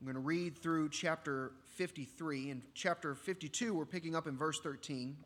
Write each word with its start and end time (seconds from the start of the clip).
I'm 0.00 0.06
going 0.06 0.14
to 0.14 0.20
read 0.20 0.58
through 0.58 0.90
chapter 0.90 1.52
53. 1.76 2.50
In 2.50 2.62
chapter 2.74 3.14
52, 3.14 3.72
we're 3.72 3.86
picking 3.86 4.14
up 4.14 4.26
in 4.26 4.36
verse 4.36 4.60
13. 4.60 5.16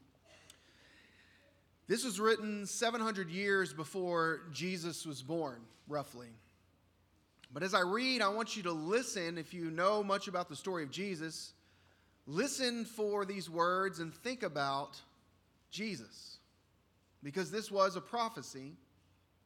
This 1.88 2.04
is 2.04 2.21
written 2.21 2.66
700 2.66 3.30
years 3.30 3.72
before 3.72 4.42
Jesus 4.53 5.04
was 5.04 5.22
born, 5.22 5.60
roughly. 5.88 6.28
But 7.53 7.64
as 7.64 7.74
I 7.74 7.80
read, 7.80 8.22
I 8.22 8.28
want 8.28 8.56
you 8.56 8.62
to 8.62 8.72
listen, 8.72 9.38
if 9.38 9.53
you 9.53 9.72
know 9.72 10.04
much 10.04 10.28
about 10.28 10.48
the 10.48 10.54
story 10.54 10.84
of 10.84 10.92
Jesus, 10.92 11.52
listen 12.28 12.84
for 12.84 13.24
these 13.24 13.50
words 13.50 13.98
and 13.98 14.14
think 14.14 14.44
about 14.44 15.00
Jesus. 15.72 16.38
Because 17.24 17.50
this 17.50 17.73
was 17.73 17.96
a 17.96 18.00
prophecy 18.00 18.74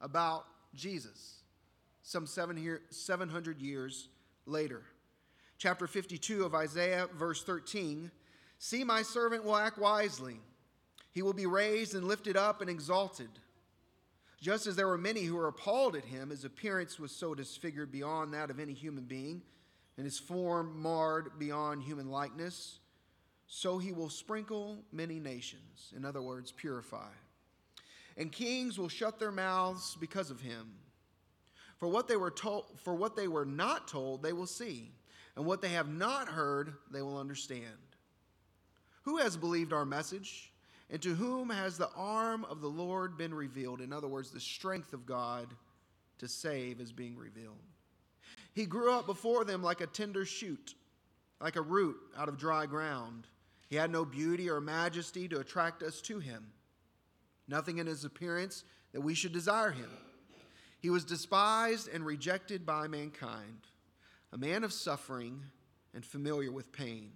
about 0.03 0.45
Jesus 0.75 1.37
some 2.03 2.27
700 2.27 3.63
years 3.63 4.09
later. 4.45 4.83
Chapter 5.59 5.87
52 5.87 6.45
of 6.45 6.55
Isaiah, 6.55 7.09
verse 7.17 7.43
13 7.43 8.11
See, 8.59 8.85
my 8.85 9.03
servant 9.03 9.45
will 9.45 9.57
act 9.57 9.79
wisely, 9.79 10.41
he 11.13 11.23
will 11.23 11.33
be 11.33 11.47
raised 11.47 11.95
and 11.95 12.07
lifted 12.07 12.37
up 12.37 12.61
and 12.61 12.71
exalted. 12.71 13.29
Just 14.41 14.67
as 14.67 14.77
there 14.77 14.89
were 14.89 14.99
many 14.99 15.23
who 15.23 15.37
were 15.37 15.49
appalled 15.49 15.97
at 15.97 16.05
him, 16.05 16.29
his 16.31 16.45
appearance 16.45 16.99
was 16.99 17.13
so 17.13 17.35
disfigured 17.35 17.91
beyond 17.91 18.35
that 18.35 18.51
of 18.51 18.61
any 18.61 18.75
human 18.75 19.05
being, 19.05 19.41
and 19.97 20.05
his 20.05 20.19
form 20.19 20.83
marred 20.83 21.39
beyond 21.39 21.83
human 21.83 22.11
likeness, 22.11 22.79
so 23.47 23.79
he 23.79 23.93
will 23.93 24.11
sprinkle 24.11 24.85
many 24.93 25.19
nations. 25.19 25.93
In 25.97 26.05
other 26.05 26.21
words, 26.21 26.53
purify. 26.53 27.09
And 28.17 28.31
kings 28.31 28.79
will 28.79 28.89
shut 28.89 29.19
their 29.19 29.33
mouths 29.33 29.97
because 29.99 30.31
of 30.31 30.41
him. 30.41 30.75
For 31.79 31.89
what 31.89 32.07
they 32.07 32.17
were 32.17 32.31
told, 32.31 32.67
for 32.83 32.95
what 32.95 33.17
they 33.17 33.29
were 33.29 33.47
not 33.47 33.89
told, 33.89 34.23
they 34.23 34.33
will 34.33 34.47
see, 34.47 34.93
and 35.37 35.45
what 35.45 35.61
they 35.63 35.71
have 35.71 35.89
not 35.89 36.29
heard, 36.29 36.75
they 36.91 37.03
will 37.03 37.19
understand. 37.19 37.65
Who 39.03 39.19
has 39.19 39.37
believed 39.37 39.73
our 39.73 39.85
message? 39.85 40.53
And 40.91 41.01
to 41.03 41.15
whom 41.15 41.51
has 41.51 41.77
the 41.77 41.91
arm 41.97 42.45
of 42.45 42.61
the 42.61 42.69
Lord 42.69 43.17
been 43.17 43.35
revealed? 43.35 43.81
In 43.81 43.93
other 43.93 44.07
words, 44.07 44.31
the 44.31 44.41
strength 44.41 44.93
of 44.93 45.07
God 45.07 45.49
to 46.19 46.29
save 46.29 46.81
is 46.81 46.93
being 46.93 47.17
revealed. 47.17 47.57
He 48.55 48.67
grew 48.67 48.93
up 48.93 49.07
before 49.07 49.45
them 49.45 49.63
like 49.63 49.81
a 49.81 49.87
tender 49.87 50.25
shoot, 50.25 50.75
like 51.41 51.57
a 51.57 51.63
root 51.63 51.97
out 52.17 52.29
of 52.29 52.39
dry 52.39 52.67
ground. 52.67 53.27
He 53.69 53.77
had 53.77 53.91
no 53.91 54.05
beauty 54.05 54.49
or 54.49 54.61
majesty 54.61 55.27
to 55.29 55.41
attract 55.41 55.83
us 55.83 56.01
to 56.03 56.21
him, 56.21 56.47
nothing 57.49 57.79
in 57.79 57.87
his 57.87 58.05
appearance 58.05 58.63
that 58.93 59.01
we 59.01 59.15
should 59.15 59.33
desire 59.33 59.73
him. 59.73 59.91
He 60.79 60.91
was 60.91 61.05
despised 61.05 61.89
and 61.89 62.07
rejected 62.07 62.65
by 62.65 62.87
mankind, 62.87 63.67
a 64.35 64.37
man 64.39 64.65
of 64.65 64.73
suffering 64.73 65.41
and 65.95 66.05
familiar 66.05 66.51
with 66.51 66.73
pain. 66.73 67.13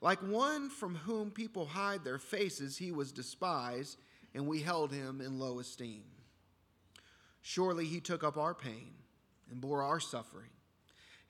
Like 0.00 0.18
one 0.20 0.68
from 0.68 0.96
whom 0.96 1.30
people 1.30 1.64
hide 1.64 2.02
their 2.02 2.18
faces, 2.18 2.76
he 2.76 2.90
was 2.90 3.12
despised, 3.12 3.98
and 4.34 4.46
we 4.46 4.60
held 4.60 4.92
him 4.92 5.20
in 5.20 5.38
low 5.38 5.60
esteem. 5.60 6.02
Surely 7.40 7.86
he 7.86 8.00
took 8.00 8.24
up 8.24 8.36
our 8.36 8.52
pain 8.52 8.94
and 9.48 9.60
bore 9.60 9.80
our 9.82 10.00
suffering, 10.00 10.50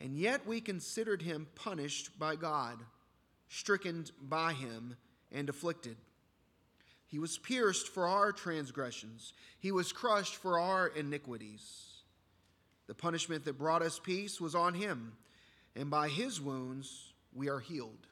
and 0.00 0.17
yet 0.17 0.47
we 0.47 0.58
considered 0.58 1.20
him 1.20 1.48
punished 1.55 2.19
by 2.19 2.34
God, 2.34 2.78
stricken 3.48 4.06
by 4.23 4.55
him, 4.55 4.97
and 5.30 5.50
afflicted. 5.50 5.98
He 7.06 7.19
was 7.19 7.36
pierced 7.36 7.89
for 7.89 8.08
our 8.08 8.33
transgressions, 8.33 9.34
he 9.61 9.70
was 9.70 9.92
crushed 9.92 10.36
for 10.36 10.58
our 10.58 10.89
iniquities. 10.89 11.88
The 12.89 12.94
punishment 12.94 13.44
that 13.44 13.58
brought 13.58 13.83
us 13.83 14.00
peace 14.00 14.41
was 14.41 14.55
on 14.55 14.75
him, 14.75 15.12
and 15.77 15.91
by 15.91 16.08
his 16.08 16.41
wounds 16.41 17.12
we 17.33 17.48
are 17.48 17.61
healed. 17.61 18.08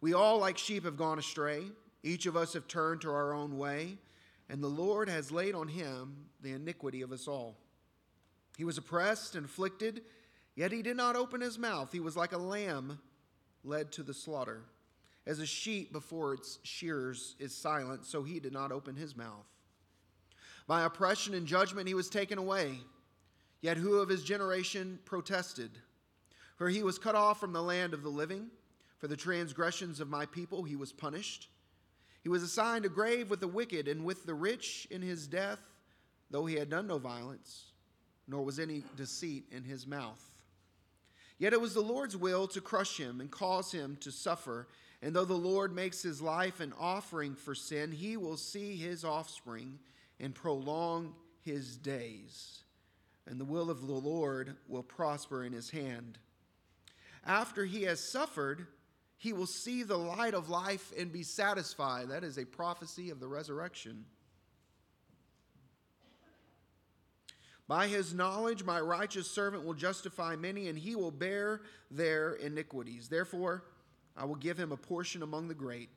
We 0.00 0.14
all, 0.14 0.38
like 0.38 0.58
sheep, 0.58 0.84
have 0.84 0.96
gone 0.96 1.18
astray. 1.18 1.64
Each 2.02 2.24
of 2.26 2.36
us 2.36 2.54
have 2.54 2.66
turned 2.66 3.02
to 3.02 3.10
our 3.10 3.34
own 3.34 3.58
way, 3.58 3.98
and 4.48 4.62
the 4.62 4.68
Lord 4.68 5.08
has 5.10 5.30
laid 5.30 5.54
on 5.54 5.68
him 5.68 6.24
the 6.40 6.52
iniquity 6.52 7.02
of 7.02 7.12
us 7.12 7.28
all. 7.28 7.58
He 8.56 8.64
was 8.64 8.78
oppressed 8.78 9.36
and 9.36 9.44
afflicted, 9.44 10.02
yet 10.56 10.72
he 10.72 10.82
did 10.82 10.96
not 10.96 11.16
open 11.16 11.42
his 11.42 11.58
mouth. 11.58 11.92
He 11.92 12.00
was 12.00 12.16
like 12.16 12.32
a 12.32 12.38
lamb 12.38 12.98
led 13.62 13.92
to 13.92 14.02
the 14.02 14.14
slaughter. 14.14 14.62
As 15.26 15.38
a 15.38 15.46
sheep 15.46 15.92
before 15.92 16.32
its 16.32 16.58
shears 16.62 17.36
is 17.38 17.54
silent, 17.54 18.06
so 18.06 18.22
he 18.22 18.40
did 18.40 18.54
not 18.54 18.72
open 18.72 18.96
his 18.96 19.14
mouth. 19.14 19.46
By 20.66 20.82
oppression 20.84 21.34
and 21.34 21.46
judgment 21.46 21.88
he 21.88 21.94
was 21.94 22.08
taken 22.08 22.38
away. 22.38 22.80
Yet 23.60 23.76
who 23.76 23.94
of 23.94 24.08
his 24.08 24.24
generation 24.24 24.98
protested? 25.04 25.70
For 26.56 26.68
he 26.68 26.82
was 26.82 26.98
cut 26.98 27.14
off 27.14 27.40
from 27.40 27.52
the 27.52 27.62
land 27.62 27.94
of 27.94 28.02
the 28.02 28.08
living. 28.08 28.50
For 28.98 29.08
the 29.08 29.16
transgressions 29.16 29.98
of 29.98 30.10
my 30.10 30.26
people 30.26 30.62
he 30.62 30.76
was 30.76 30.92
punished. 30.92 31.48
He 32.22 32.28
was 32.28 32.42
assigned 32.42 32.84
a 32.84 32.90
grave 32.90 33.30
with 33.30 33.40
the 33.40 33.48
wicked 33.48 33.88
and 33.88 34.04
with 34.04 34.26
the 34.26 34.34
rich 34.34 34.86
in 34.90 35.00
his 35.00 35.26
death, 35.26 35.58
though 36.30 36.44
he 36.44 36.56
had 36.56 36.68
done 36.68 36.86
no 36.86 36.98
violence, 36.98 37.72
nor 38.28 38.44
was 38.44 38.58
any 38.58 38.84
deceit 38.96 39.46
in 39.50 39.64
his 39.64 39.86
mouth. 39.86 40.22
Yet 41.38 41.54
it 41.54 41.60
was 41.60 41.72
the 41.72 41.80
Lord's 41.80 42.14
will 42.14 42.46
to 42.48 42.60
crush 42.60 42.98
him 42.98 43.22
and 43.22 43.30
cause 43.30 43.72
him 43.72 43.96
to 44.02 44.12
suffer. 44.12 44.68
And 45.00 45.16
though 45.16 45.24
the 45.24 45.32
Lord 45.32 45.74
makes 45.74 46.02
his 46.02 46.20
life 46.20 46.60
an 46.60 46.74
offering 46.78 47.34
for 47.34 47.54
sin, 47.54 47.90
he 47.90 48.18
will 48.18 48.36
see 48.36 48.76
his 48.76 49.02
offspring 49.02 49.78
and 50.20 50.34
prolong 50.34 51.14
his 51.42 51.78
days. 51.78 52.64
And 53.26 53.38
the 53.38 53.44
will 53.44 53.70
of 53.70 53.86
the 53.86 53.92
Lord 53.92 54.56
will 54.66 54.82
prosper 54.82 55.44
in 55.44 55.52
his 55.52 55.70
hand. 55.70 56.18
After 57.24 57.64
he 57.64 57.82
has 57.82 58.00
suffered, 58.00 58.66
he 59.16 59.32
will 59.32 59.46
see 59.46 59.82
the 59.82 59.98
light 59.98 60.34
of 60.34 60.48
life 60.48 60.92
and 60.98 61.12
be 61.12 61.22
satisfied. 61.22 62.08
That 62.08 62.24
is 62.24 62.38
a 62.38 62.44
prophecy 62.46 63.10
of 63.10 63.20
the 63.20 63.28
resurrection. 63.28 64.06
By 67.68 67.86
his 67.86 68.12
knowledge, 68.12 68.64
my 68.64 68.80
righteous 68.80 69.30
servant 69.30 69.64
will 69.64 69.74
justify 69.74 70.34
many, 70.34 70.66
and 70.68 70.76
he 70.76 70.96
will 70.96 71.12
bear 71.12 71.60
their 71.88 72.32
iniquities. 72.32 73.08
Therefore, 73.08 73.62
I 74.16 74.24
will 74.24 74.34
give 74.34 74.58
him 74.58 74.72
a 74.72 74.76
portion 74.76 75.22
among 75.22 75.46
the 75.46 75.54
great, 75.54 75.88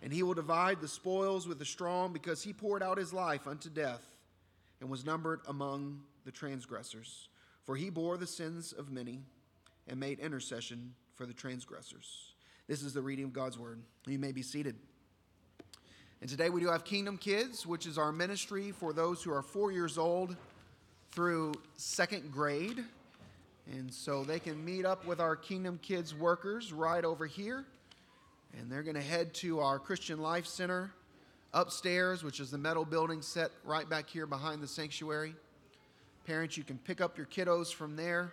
and 0.00 0.10
he 0.10 0.22
will 0.22 0.32
divide 0.32 0.80
the 0.80 0.88
spoils 0.88 1.46
with 1.46 1.58
the 1.58 1.66
strong, 1.66 2.14
because 2.14 2.42
he 2.42 2.54
poured 2.54 2.82
out 2.82 2.96
his 2.96 3.12
life 3.12 3.46
unto 3.46 3.68
death 3.68 4.06
and 4.80 4.88
was 4.88 5.04
numbered 5.04 5.40
among 5.48 6.00
the 6.24 6.32
transgressors. 6.32 7.28
For 7.64 7.76
he 7.76 7.90
bore 7.90 8.16
the 8.16 8.26
sins 8.26 8.72
of 8.72 8.90
many 8.90 9.20
and 9.88 9.98
made 9.98 10.18
intercession 10.18 10.94
for 11.14 11.26
the 11.26 11.32
transgressors. 11.32 12.32
This 12.68 12.82
is 12.82 12.94
the 12.94 13.02
reading 13.02 13.26
of 13.26 13.32
God's 13.32 13.58
word. 13.58 13.80
You 14.06 14.18
may 14.18 14.32
be 14.32 14.42
seated. 14.42 14.76
And 16.20 16.30
today 16.30 16.50
we 16.50 16.60
do 16.60 16.68
have 16.68 16.84
Kingdom 16.84 17.18
Kids, 17.18 17.66
which 17.66 17.86
is 17.86 17.98
our 17.98 18.12
ministry 18.12 18.70
for 18.70 18.92
those 18.92 19.22
who 19.22 19.32
are 19.32 19.42
four 19.42 19.72
years 19.72 19.98
old 19.98 20.36
through 21.10 21.52
second 21.76 22.32
grade. 22.32 22.84
And 23.72 23.92
so 23.92 24.24
they 24.24 24.38
can 24.38 24.64
meet 24.64 24.84
up 24.84 25.06
with 25.06 25.20
our 25.20 25.36
Kingdom 25.36 25.78
Kids 25.82 26.14
workers 26.14 26.72
right 26.72 27.04
over 27.04 27.26
here. 27.26 27.64
And 28.58 28.70
they're 28.70 28.82
going 28.82 28.96
to 28.96 29.02
head 29.02 29.34
to 29.34 29.60
our 29.60 29.78
Christian 29.78 30.20
Life 30.20 30.46
Center 30.46 30.92
upstairs, 31.54 32.22
which 32.22 32.40
is 32.40 32.50
the 32.50 32.58
metal 32.58 32.84
building 32.84 33.22
set 33.22 33.50
right 33.64 33.88
back 33.88 34.08
here 34.08 34.26
behind 34.26 34.62
the 34.62 34.68
sanctuary. 34.68 35.34
Parents, 36.24 36.56
you 36.56 36.62
can 36.62 36.78
pick 36.78 37.00
up 37.00 37.16
your 37.16 37.26
kiddos 37.26 37.74
from 37.74 37.96
there 37.96 38.32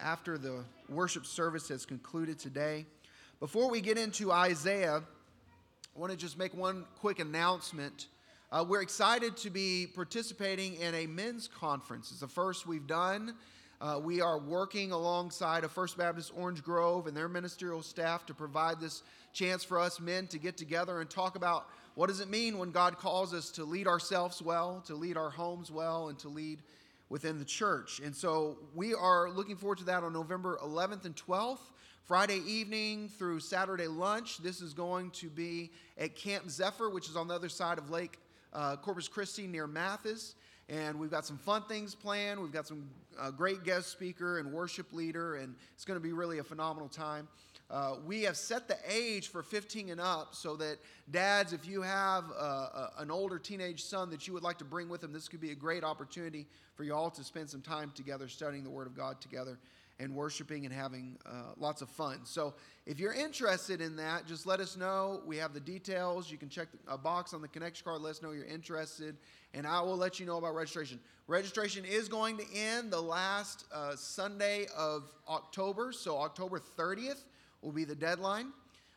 after 0.00 0.38
the 0.38 0.64
worship 0.88 1.26
service 1.26 1.68
has 1.68 1.84
concluded 1.84 2.38
today. 2.38 2.86
Before 3.40 3.68
we 3.68 3.82
get 3.82 3.98
into 3.98 4.32
Isaiah, 4.32 5.02
I 5.94 5.98
want 5.98 6.12
to 6.12 6.16
just 6.16 6.38
make 6.38 6.54
one 6.54 6.86
quick 6.98 7.18
announcement. 7.18 8.06
Uh, 8.50 8.64
we're 8.66 8.80
excited 8.80 9.36
to 9.36 9.50
be 9.50 9.86
participating 9.94 10.76
in 10.76 10.94
a 10.94 11.06
men's 11.06 11.46
conference. 11.46 12.10
It's 12.10 12.20
the 12.20 12.26
first 12.26 12.66
we've 12.66 12.86
done. 12.86 13.34
Uh, 13.82 14.00
we 14.02 14.22
are 14.22 14.38
working 14.38 14.90
alongside 14.90 15.62
of 15.62 15.72
First 15.72 15.98
Baptist 15.98 16.32
Orange 16.34 16.62
Grove 16.62 17.06
and 17.06 17.14
their 17.14 17.28
ministerial 17.28 17.82
staff 17.82 18.24
to 18.26 18.34
provide 18.34 18.80
this 18.80 19.02
chance 19.34 19.62
for 19.62 19.78
us 19.78 20.00
men 20.00 20.26
to 20.28 20.38
get 20.38 20.56
together 20.56 21.02
and 21.02 21.10
talk 21.10 21.36
about 21.36 21.66
what 21.96 22.06
does 22.06 22.20
it 22.20 22.30
mean 22.30 22.56
when 22.56 22.70
God 22.70 22.96
calls 22.96 23.34
us 23.34 23.50
to 23.50 23.64
lead 23.64 23.86
ourselves 23.86 24.40
well, 24.40 24.82
to 24.86 24.94
lead 24.94 25.18
our 25.18 25.28
homes 25.28 25.70
well, 25.70 26.08
and 26.08 26.18
to 26.20 26.30
lead 26.30 26.60
within 27.10 27.38
the 27.38 27.44
church. 27.44 28.00
And 28.02 28.16
so 28.16 28.56
we 28.74 28.94
are 28.94 29.28
looking 29.28 29.56
forward 29.56 29.78
to 29.78 29.84
that 29.84 30.02
on 30.02 30.14
November 30.14 30.58
11th 30.64 31.04
and 31.04 31.14
12th. 31.14 31.58
Friday 32.04 32.40
evening 32.46 33.08
through 33.08 33.38
Saturday 33.38 33.86
lunch. 33.86 34.38
This 34.38 34.60
is 34.60 34.72
going 34.72 35.10
to 35.10 35.28
be 35.28 35.70
at 35.98 36.16
Camp 36.16 36.50
Zephyr, 36.50 36.88
which 36.90 37.08
is 37.08 37.14
on 37.14 37.28
the 37.28 37.34
other 37.34 37.48
side 37.48 37.78
of 37.78 37.90
Lake 37.90 38.18
uh, 38.52 38.76
Corpus 38.76 39.06
Christi 39.06 39.46
near 39.46 39.66
Mathis. 39.66 40.34
And 40.68 40.98
we've 40.98 41.10
got 41.10 41.26
some 41.26 41.38
fun 41.38 41.62
things 41.68 41.94
planned. 41.94 42.40
We've 42.40 42.52
got 42.52 42.66
some 42.66 42.88
uh, 43.18 43.30
great 43.30 43.64
guest 43.64 43.90
speaker 43.90 44.38
and 44.38 44.52
worship 44.52 44.92
leader, 44.92 45.36
and 45.36 45.54
it's 45.74 45.84
going 45.84 45.98
to 45.98 46.02
be 46.02 46.12
really 46.12 46.38
a 46.38 46.44
phenomenal 46.44 46.88
time. 46.88 47.28
Uh, 47.70 47.94
we 48.04 48.22
have 48.22 48.36
set 48.36 48.66
the 48.66 48.76
age 48.88 49.28
for 49.28 49.42
15 49.42 49.90
and 49.90 50.00
up 50.00 50.34
so 50.34 50.56
that 50.56 50.78
dads, 51.10 51.52
if 51.52 51.66
you 51.66 51.82
have 51.82 52.24
uh, 52.36 52.88
an 52.98 53.10
older 53.10 53.38
teenage 53.38 53.84
son 53.84 54.10
that 54.10 54.26
you 54.26 54.34
would 54.34 54.42
like 54.42 54.58
to 54.58 54.64
bring 54.64 54.88
with 54.88 55.04
him, 55.04 55.12
this 55.12 55.28
could 55.28 55.40
be 55.40 55.52
a 55.52 55.54
great 55.54 55.84
opportunity 55.84 56.46
for 56.74 56.82
you 56.82 56.92
all 56.92 57.10
to 57.10 57.22
spend 57.22 57.48
some 57.48 57.60
time 57.60 57.92
together 57.94 58.26
studying 58.26 58.64
the 58.64 58.70
Word 58.70 58.88
of 58.88 58.96
God 58.96 59.20
together 59.20 59.58
and 60.00 60.14
worshiping 60.14 60.64
and 60.64 60.74
having 60.74 61.16
uh, 61.26 61.52
lots 61.58 61.82
of 61.82 61.88
fun. 61.90 62.20
So 62.24 62.54
if 62.86 62.98
you're 62.98 63.12
interested 63.12 63.80
in 63.80 63.96
that, 63.96 64.26
just 64.26 64.46
let 64.46 64.58
us 64.58 64.76
know. 64.76 65.20
We 65.26 65.36
have 65.36 65.52
the 65.52 65.60
details. 65.60 66.30
You 66.30 66.38
can 66.38 66.48
check 66.48 66.68
a 66.88 66.98
box 66.98 67.34
on 67.34 67.42
the 67.42 67.48
connection 67.48 67.84
card. 67.84 68.00
Let 68.00 68.10
us 68.10 68.22
know 68.22 68.32
you're 68.32 68.44
interested, 68.46 69.16
and 69.54 69.66
I 69.66 69.80
will 69.82 69.98
let 69.98 70.18
you 70.18 70.26
know 70.26 70.38
about 70.38 70.54
registration. 70.54 70.98
Registration 71.28 71.84
is 71.84 72.08
going 72.08 72.38
to 72.38 72.44
end 72.52 72.90
the 72.90 73.00
last 73.00 73.66
uh, 73.72 73.94
Sunday 73.94 74.66
of 74.76 75.04
October, 75.28 75.92
so 75.92 76.16
October 76.18 76.58
30th 76.58 77.24
will 77.62 77.72
be 77.72 77.84
the 77.84 77.94
deadline. 77.94 78.52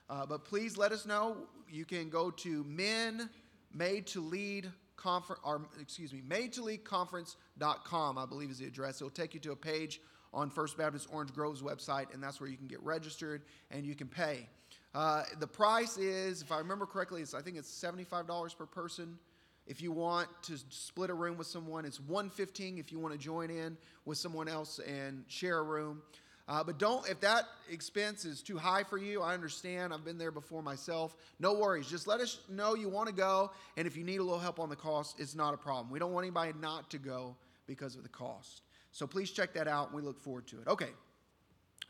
Uh, 0.10 0.25
but 0.25 0.45
please 0.45 0.77
let 0.77 0.92
us 0.92 1.06
know. 1.06 1.38
You 1.69 1.86
can 1.86 2.10
go 2.10 2.30
to 2.31 2.63
men 2.65 3.30
made 3.74 4.07
to 4.07 4.21
lead 4.21 4.71
conference, 4.95 5.42
or 5.44 5.62
excuse 5.81 6.13
me, 6.13 6.21
made 6.27 6.54
to 6.54 6.63
lead 6.63 6.83
conference.com, 6.83 8.18
I 8.18 8.25
believe 8.25 8.50
is 8.50 8.60
the 8.60 8.65
address. 8.65 9.01
It'll 9.01 9.10
take 9.10 9.33
you 9.33 9.39
to 9.42 9.51
a 9.51 9.56
page 9.56 10.01
on 10.33 10.50
First 10.50 10.77
Baptist 10.77 11.07
Orange 11.12 11.33
Grove's 11.33 11.62
website, 11.62 12.13
and 12.13 12.21
that's 12.21 12.39
where 12.39 12.50
you 12.50 12.57
can 12.57 12.68
get 12.68 12.81
registered 12.83 13.44
and 13.71 13.86
you 13.86 13.95
can 13.95 14.07
pay. 14.07 14.48
Uh, 14.95 15.24
the 15.39 15.48
price 15.48 15.98
is, 15.98 16.42
if 16.42 16.51
I 16.51 16.60
remember 16.60 16.86
correctly, 16.86 17.21
it's, 17.21 17.33
I 17.33 17.42
think 17.42 17.57
it's 17.57 17.69
$75 17.69 18.57
per 18.57 18.65
person. 18.65 19.18
If 19.65 19.81
you 19.81 19.92
want 19.92 20.27
to 20.44 20.57
split 20.69 21.10
a 21.10 21.13
room 21.13 21.38
with 21.38 21.48
someone, 21.48 21.86
it's 21.86 22.00
115 22.00 22.77
if 22.77 22.92
you 22.92 23.00
want 23.00 23.13
to 23.13 23.19
join 23.19 23.50
in 23.50 23.77
with 24.06 24.18
someone 24.18 24.48
else 24.48 24.80
and 24.80 25.24
share 25.27 25.60
a 25.60 25.63
room. 25.63 26.01
Uh, 26.48 26.62
but 26.62 26.78
don't, 26.78 27.10
if 27.10 27.22
that 27.22 27.45
expense 27.69 28.25
is 28.25 28.42
too 28.42 28.57
high 28.57 28.84
for 28.84 28.98
you, 28.98 29.22
I 29.22 29.34
understand. 29.34 29.94
I've 29.94 30.04
been 30.04 30.18
there 30.18 30.31
before 30.31 30.62
myself. 30.62 31.16
No 31.40 31.54
worries. 31.54 31.90
Just 31.90 32.06
let 32.06 32.19
us 32.19 32.40
know 32.50 32.75
you 32.75 32.90
want 32.90 33.07
to 33.07 33.16
go. 33.16 33.51
And 33.78 33.88
if 33.88 33.95
you 33.95 34.04
need 34.04 34.18
a 34.18 34.24
little 34.24 34.40
help 34.40 34.60
on 34.60 34.69
the 34.69 34.75
cost, 34.75 35.19
it's 35.19 35.36
not 35.36 35.54
a 35.54 35.57
problem. 35.57 35.90
We 35.90 36.00
don't 36.00 36.12
want 36.12 36.25
anybody 36.25 36.51
not 36.60 36.92
to 36.92 36.98
go 36.98 37.38
because 37.66 37.95
of 37.95 38.04
the 38.04 38.10
cost. 38.10 38.62
So 38.92 39.07
please 39.07 39.31
check 39.31 39.54
that 39.54 39.69
out. 39.69 39.94
We 39.94 40.01
look 40.01 40.19
forward 40.19 40.45
to 40.48 40.60
it. 40.60 40.68
Okay. 40.68 40.90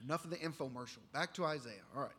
Enough 0.05 0.23
of 0.23 0.29
the 0.29 0.37
infomercial. 0.37 0.99
Back 1.13 1.33
to 1.35 1.45
Isaiah. 1.45 1.81
All 1.95 2.03
right. 2.03 2.11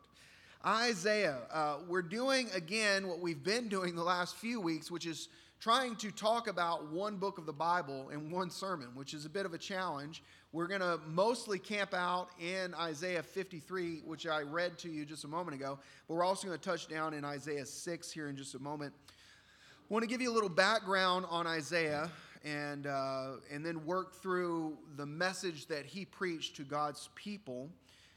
Isaiah. 0.67 1.39
Uh, 1.53 1.77
we're 1.87 2.03
doing 2.03 2.49
again 2.55 3.07
what 3.07 3.21
we've 3.21 3.45
been 3.45 3.69
doing 3.69 3.95
the 3.95 4.03
last 4.03 4.35
few 4.37 4.61
weeks, 4.61 4.91
which 4.91 5.07
is 5.07 5.29
trying 5.61 5.97
to 5.97 6.11
talk 6.11 6.49
about 6.49 6.91
one 6.91 7.17
book 7.17 7.39
of 7.39 7.47
the 7.47 7.53
Bible 7.53 8.11
in 8.11 8.31
one 8.31 8.51
sermon, 8.51 8.89
which 8.95 9.15
is 9.15 9.25
a 9.25 9.31
bit 9.31 9.47
of 9.47 9.55
a 9.55 9.59
challenge. 9.59 10.23
We're 10.55 10.69
going 10.69 10.83
to 10.83 11.01
mostly 11.09 11.59
camp 11.59 11.95
out 11.95 12.29
in 12.39 12.75
Isaiah 12.75 13.25
53, 13.25 14.03
which 14.07 14.25
I 14.25 14.43
read 14.43 14.79
to 14.79 14.89
you 14.89 15.05
just 15.05 15.25
a 15.25 15.29
moment 15.29 15.57
ago, 15.57 15.81
but 16.07 16.15
we're 16.15 16.23
also 16.23 16.47
going 16.47 16.57
to 16.57 16.65
touch 16.65 16.87
down 16.87 17.13
in 17.13 17.25
Isaiah 17.25 17.67
6 17.67 18.13
here 18.13 18.29
in 18.29 18.37
just 18.37 18.55
a 18.55 18.61
moment. 18.61 18.95
I 19.09 19.93
want 19.93 20.05
to 20.05 20.09
give 20.09 20.21
you 20.21 20.31
a 20.31 20.33
little 20.33 20.49
background 20.49 21.27
on 21.29 21.49
Isaiah 21.49 22.09
and, 22.45 22.87
uh, 22.87 23.31
and 23.51 23.67
then 23.67 23.85
work 23.85 24.15
through 24.23 24.79
the 24.95 25.05
message 25.05 25.67
that 25.67 25.87
he 25.87 26.05
preached 26.05 26.55
to 26.55 26.63
God's 26.63 27.11
people. 27.17 27.69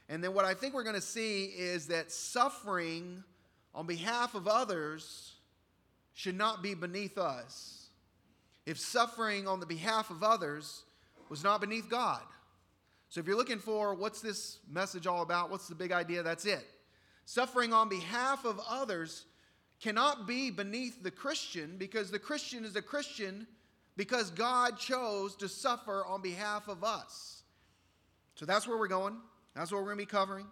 And 0.08 0.24
then 0.24 0.36
what 0.36 0.46
I 0.46 0.54
think 0.54 0.76
we're 0.76 0.84
going 0.84 0.94
to 0.94 1.02
see 1.02 1.46
is 1.46 1.88
that 1.88 2.12
suffering 2.12 3.24
on 3.74 3.88
behalf 3.88 4.36
of 4.36 4.48
others 4.48 5.34
should 6.14 6.38
not 6.38 6.62
be 6.62 6.76
beneath 6.76 7.18
us. 7.18 7.88
If 8.68 8.78
suffering 8.78 9.48
on 9.48 9.60
the 9.60 9.66
behalf 9.66 10.12
of 10.12 10.22
others 10.22 10.84
was 11.30 11.44
not 11.44 11.62
beneath 11.62 11.90
God. 11.90 12.22
So 13.10 13.20
if 13.20 13.28
you're 13.28 13.38
looking 13.38 13.60
for 13.60 13.94
what's 13.94 14.22
this 14.22 14.60
message 14.70 15.08
all 15.08 15.22
about, 15.22 15.50
what's 15.50 15.68
the 15.68 15.76
big 15.76 15.92
idea, 15.92 16.24
that's 16.24 16.46
it. 16.46 16.66
Suffering 17.26 17.74
on 17.74 17.90
behalf 17.90 18.46
of 18.46 18.60
others 18.70 19.26
cannot 19.82 20.28
be 20.28 20.50
beneath 20.50 21.04
the 21.04 21.12
Christian 21.12 21.76
because 21.78 22.12
the 22.12 22.20
Christian 22.20 22.66
is 22.66 22.76
a 22.76 22.82
Christian 22.82 23.48
because 23.96 24.30
God 24.32 24.78
chose 24.78 25.36
to 25.38 25.50
suffer 25.50 26.06
on 26.06 26.22
behalf 26.22 26.68
of 26.68 26.84
us. 26.84 27.44
So 28.36 28.46
that's 28.46 28.68
where 28.68 28.78
we're 28.78 28.88
going. 28.88 29.18
That's 29.56 29.72
what 29.72 29.80
we're 29.80 29.94
going 29.94 29.98
to 29.98 30.06
be 30.06 30.10
covering. 30.12 30.46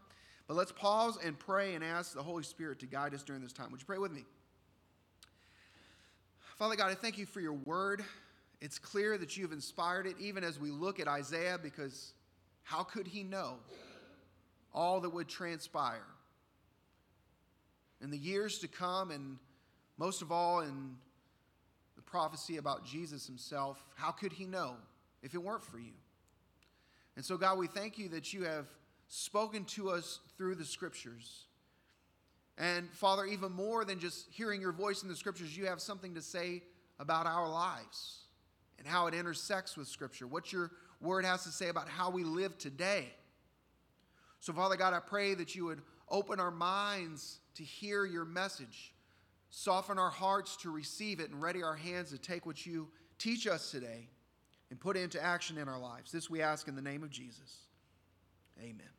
But 0.47 0.55
let's 0.55 0.71
pause 0.71 1.17
and 1.23 1.37
pray 1.37 1.75
and 1.75 1.83
ask 1.83 2.13
the 2.13 2.23
Holy 2.23 2.43
Spirit 2.43 2.79
to 2.79 2.85
guide 2.85 3.13
us 3.13 3.23
during 3.23 3.41
this 3.41 3.53
time. 3.53 3.71
Would 3.71 3.81
you 3.81 3.85
pray 3.85 3.97
with 3.97 4.11
me? 4.11 4.25
Father 6.57 6.75
God, 6.75 6.89
I 6.89 6.95
thank 6.95 7.17
you 7.17 7.25
for 7.25 7.41
your 7.41 7.53
word. 7.65 8.03
It's 8.65 8.79
clear 8.79 9.15
that 9.19 9.37
you've 9.37 9.51
inspired 9.51 10.07
it, 10.07 10.15
even 10.19 10.43
as 10.43 10.59
we 10.59 10.71
look 10.71 10.99
at 10.99 11.07
Isaiah, 11.07 11.59
because 11.61 12.13
how 12.63 12.81
could 12.81 13.05
he 13.05 13.21
know 13.21 13.57
all 14.73 15.01
that 15.01 15.11
would 15.11 15.27
transpire 15.27 16.07
in 18.01 18.09
the 18.09 18.17
years 18.17 18.57
to 18.59 18.67
come, 18.67 19.11
and 19.11 19.37
most 19.99 20.23
of 20.23 20.31
all 20.31 20.61
in 20.61 20.95
the 21.95 22.01
prophecy 22.01 22.57
about 22.57 22.83
Jesus 22.83 23.27
himself? 23.27 23.77
How 23.93 24.09
could 24.09 24.33
he 24.33 24.45
know 24.45 24.77
if 25.21 25.35
it 25.35 25.43
weren't 25.43 25.63
for 25.63 25.77
you? 25.77 25.93
And 27.15 27.23
so, 27.23 27.37
God, 27.37 27.59
we 27.59 27.67
thank 27.67 27.99
you 27.99 28.09
that 28.09 28.33
you 28.33 28.45
have 28.45 28.65
spoken 29.09 29.65
to 29.65 29.91
us 29.91 30.21
through 30.39 30.55
the 30.55 30.65
scriptures. 30.65 31.43
And 32.57 32.91
Father, 32.93 33.25
even 33.25 33.51
more 33.51 33.85
than 33.85 33.99
just 33.99 34.25
hearing 34.31 34.59
your 34.59 34.71
voice 34.71 35.03
in 35.03 35.07
the 35.07 35.15
scriptures, 35.15 35.55
you 35.55 35.67
have 35.67 35.79
something 35.79 36.15
to 36.15 36.21
say 36.23 36.63
about 36.97 37.27
our 37.27 37.47
lives 37.47 38.24
and 38.77 38.87
how 38.87 39.07
it 39.07 39.13
intersects 39.13 39.77
with 39.77 39.87
scripture, 39.87 40.27
what 40.27 40.51
your 40.51 40.71
word 41.01 41.25
has 41.25 41.43
to 41.43 41.49
say 41.49 41.69
about 41.69 41.87
how 41.87 42.09
we 42.09 42.23
live 42.23 42.57
today. 42.57 43.07
So, 44.39 44.53
Father 44.53 44.75
God, 44.75 44.93
I 44.93 44.99
pray 44.99 45.33
that 45.33 45.55
you 45.55 45.65
would 45.65 45.81
open 46.09 46.39
our 46.39 46.51
minds 46.51 47.39
to 47.55 47.63
hear 47.63 48.05
your 48.05 48.25
message, 48.25 48.93
soften 49.49 49.97
our 49.97 50.09
hearts 50.09 50.55
to 50.57 50.69
receive 50.69 51.19
it, 51.19 51.29
and 51.31 51.41
ready 51.41 51.63
our 51.63 51.75
hands 51.75 52.11
to 52.11 52.17
take 52.17 52.45
what 52.45 52.65
you 52.65 52.89
teach 53.17 53.47
us 53.47 53.71
today 53.71 54.09
and 54.69 54.79
put 54.79 54.97
it 54.97 55.01
into 55.01 55.23
action 55.23 55.57
in 55.57 55.67
our 55.67 55.79
lives. 55.79 56.11
This 56.11 56.29
we 56.29 56.41
ask 56.41 56.67
in 56.67 56.75
the 56.75 56.81
name 56.81 57.03
of 57.03 57.09
Jesus. 57.09 57.59
Amen. 58.59 58.89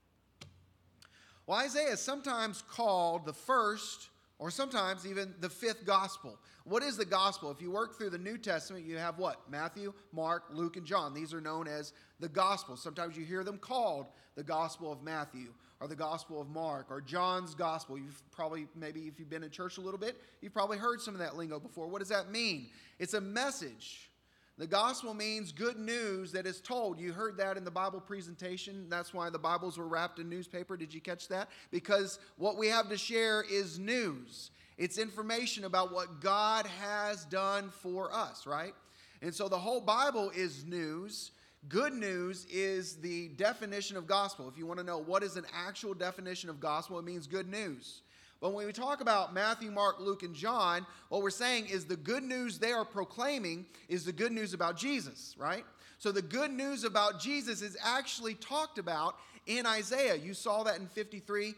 Well, 1.46 1.58
Isaiah 1.58 1.92
is 1.92 2.00
sometimes 2.00 2.62
called 2.68 3.24
the 3.24 3.32
first 3.32 4.08
or 4.38 4.50
sometimes 4.50 5.06
even 5.06 5.34
the 5.40 5.48
fifth 5.48 5.86
gospel. 5.86 6.38
What 6.64 6.82
is 6.82 6.96
the 6.96 7.04
gospel? 7.04 7.50
If 7.50 7.62
you 7.62 7.70
work 7.70 7.96
through 7.96 8.10
the 8.10 8.18
New 8.18 8.36
Testament, 8.36 8.84
you 8.84 8.96
have 8.98 9.18
what? 9.18 9.50
Matthew, 9.50 9.92
Mark, 10.12 10.44
Luke, 10.50 10.76
and 10.76 10.84
John. 10.84 11.14
These 11.14 11.32
are 11.32 11.40
known 11.40 11.68
as 11.68 11.92
the 12.20 12.28
gospels. 12.28 12.82
Sometimes 12.82 13.16
you 13.16 13.24
hear 13.24 13.44
them 13.44 13.58
called 13.58 14.06
the 14.34 14.42
gospel 14.42 14.92
of 14.92 15.02
Matthew 15.02 15.52
or 15.80 15.88
the 15.88 15.96
gospel 15.96 16.40
of 16.40 16.48
Mark 16.48 16.86
or 16.90 17.00
John's 17.00 17.54
gospel. 17.54 17.96
You've 17.98 18.22
probably, 18.30 18.66
maybe 18.74 19.02
if 19.02 19.18
you've 19.18 19.30
been 19.30 19.44
in 19.44 19.50
church 19.50 19.78
a 19.78 19.80
little 19.80 19.98
bit, 19.98 20.20
you've 20.40 20.52
probably 20.52 20.78
heard 20.78 21.00
some 21.00 21.14
of 21.14 21.20
that 21.20 21.36
lingo 21.36 21.58
before. 21.58 21.86
What 21.86 22.00
does 22.00 22.08
that 22.08 22.30
mean? 22.30 22.68
It's 22.98 23.14
a 23.14 23.20
message 23.20 24.10
the 24.58 24.66
gospel 24.66 25.12
means 25.12 25.52
good 25.52 25.78
news 25.78 26.32
that 26.32 26.46
is 26.46 26.60
told. 26.60 26.98
You 26.98 27.12
heard 27.12 27.36
that 27.36 27.58
in 27.58 27.64
the 27.64 27.70
Bible 27.70 28.00
presentation. 28.00 28.86
That's 28.88 29.12
why 29.12 29.28
the 29.28 29.38
Bibles 29.38 29.76
were 29.76 29.86
wrapped 29.86 30.18
in 30.18 30.30
newspaper. 30.30 30.78
Did 30.78 30.94
you 30.94 31.00
catch 31.00 31.28
that? 31.28 31.50
Because 31.70 32.18
what 32.38 32.56
we 32.56 32.68
have 32.68 32.88
to 32.88 32.96
share 32.96 33.44
is 33.50 33.78
news. 33.78 34.50
It's 34.78 34.96
information 34.96 35.64
about 35.64 35.92
what 35.92 36.20
God 36.20 36.66
has 36.66 37.26
done 37.26 37.70
for 37.70 38.12
us, 38.14 38.46
right? 38.46 38.74
And 39.20 39.34
so 39.34 39.48
the 39.48 39.58
whole 39.58 39.80
Bible 39.80 40.30
is 40.34 40.64
news. 40.64 41.32
Good 41.68 41.92
news 41.92 42.46
is 42.50 42.96
the 42.96 43.28
definition 43.28 43.96
of 43.96 44.06
gospel. 44.06 44.48
If 44.48 44.56
you 44.56 44.66
want 44.66 44.78
to 44.78 44.86
know 44.86 44.98
what 44.98 45.22
is 45.22 45.36
an 45.36 45.44
actual 45.52 45.94
definition 45.94 46.48
of 46.48 46.60
gospel, 46.60 46.98
it 46.98 47.04
means 47.04 47.26
good 47.26 47.48
news. 47.48 48.02
But 48.40 48.52
when 48.52 48.66
we 48.66 48.72
talk 48.72 49.00
about 49.00 49.32
Matthew, 49.32 49.70
Mark, 49.70 49.98
Luke, 49.98 50.22
and 50.22 50.34
John, 50.34 50.86
what 51.08 51.22
we're 51.22 51.30
saying 51.30 51.66
is 51.66 51.86
the 51.86 51.96
good 51.96 52.22
news 52.22 52.58
they 52.58 52.72
are 52.72 52.84
proclaiming 52.84 53.66
is 53.88 54.04
the 54.04 54.12
good 54.12 54.32
news 54.32 54.52
about 54.52 54.76
Jesus, 54.76 55.34
right? 55.38 55.64
So 55.98 56.12
the 56.12 56.22
good 56.22 56.50
news 56.50 56.84
about 56.84 57.20
Jesus 57.20 57.62
is 57.62 57.76
actually 57.82 58.34
talked 58.34 58.78
about 58.78 59.16
in 59.46 59.64
Isaiah. 59.64 60.16
You 60.16 60.34
saw 60.34 60.62
that 60.64 60.78
in 60.78 60.86
53, 60.86 61.54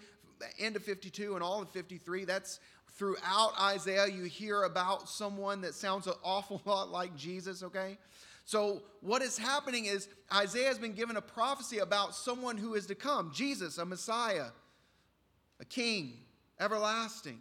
end 0.59 0.77
of 0.77 0.85
52, 0.85 1.35
and 1.35 1.43
all 1.43 1.61
of 1.63 1.71
53. 1.71 2.25
That's 2.25 2.61
throughout 2.93 3.53
Isaiah. 3.61 4.07
You 4.07 4.25
hear 4.25 4.63
about 4.63 5.09
someone 5.09 5.61
that 5.63 5.75
sounds 5.75 6.07
an 6.07 6.15
awful 6.23 6.63
lot 6.67 6.91
like 6.91 7.17
Jesus, 7.17 7.63
okay? 7.63 7.99
So, 8.45 8.83
what 9.01 9.21
is 9.21 9.37
happening 9.37 9.85
is 9.87 10.09
Isaiah 10.33 10.69
has 10.69 10.79
been 10.79 10.95
given 10.95 11.17
a 11.17 11.23
prophecy 11.23 11.79
about 11.79 12.15
someone 12.15 12.57
who 12.57 12.75
is 12.75 12.87
to 12.87 12.95
come 12.95 13.31
Jesus, 13.35 13.77
a 13.77 13.85
Messiah, 13.85 14.47
a 15.61 15.65
king, 15.65 16.15
everlasting, 16.61 17.41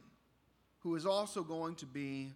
who 0.79 0.95
is 0.95 1.05
also 1.05 1.43
going 1.43 1.75
to 1.75 1.85
be 1.85 2.31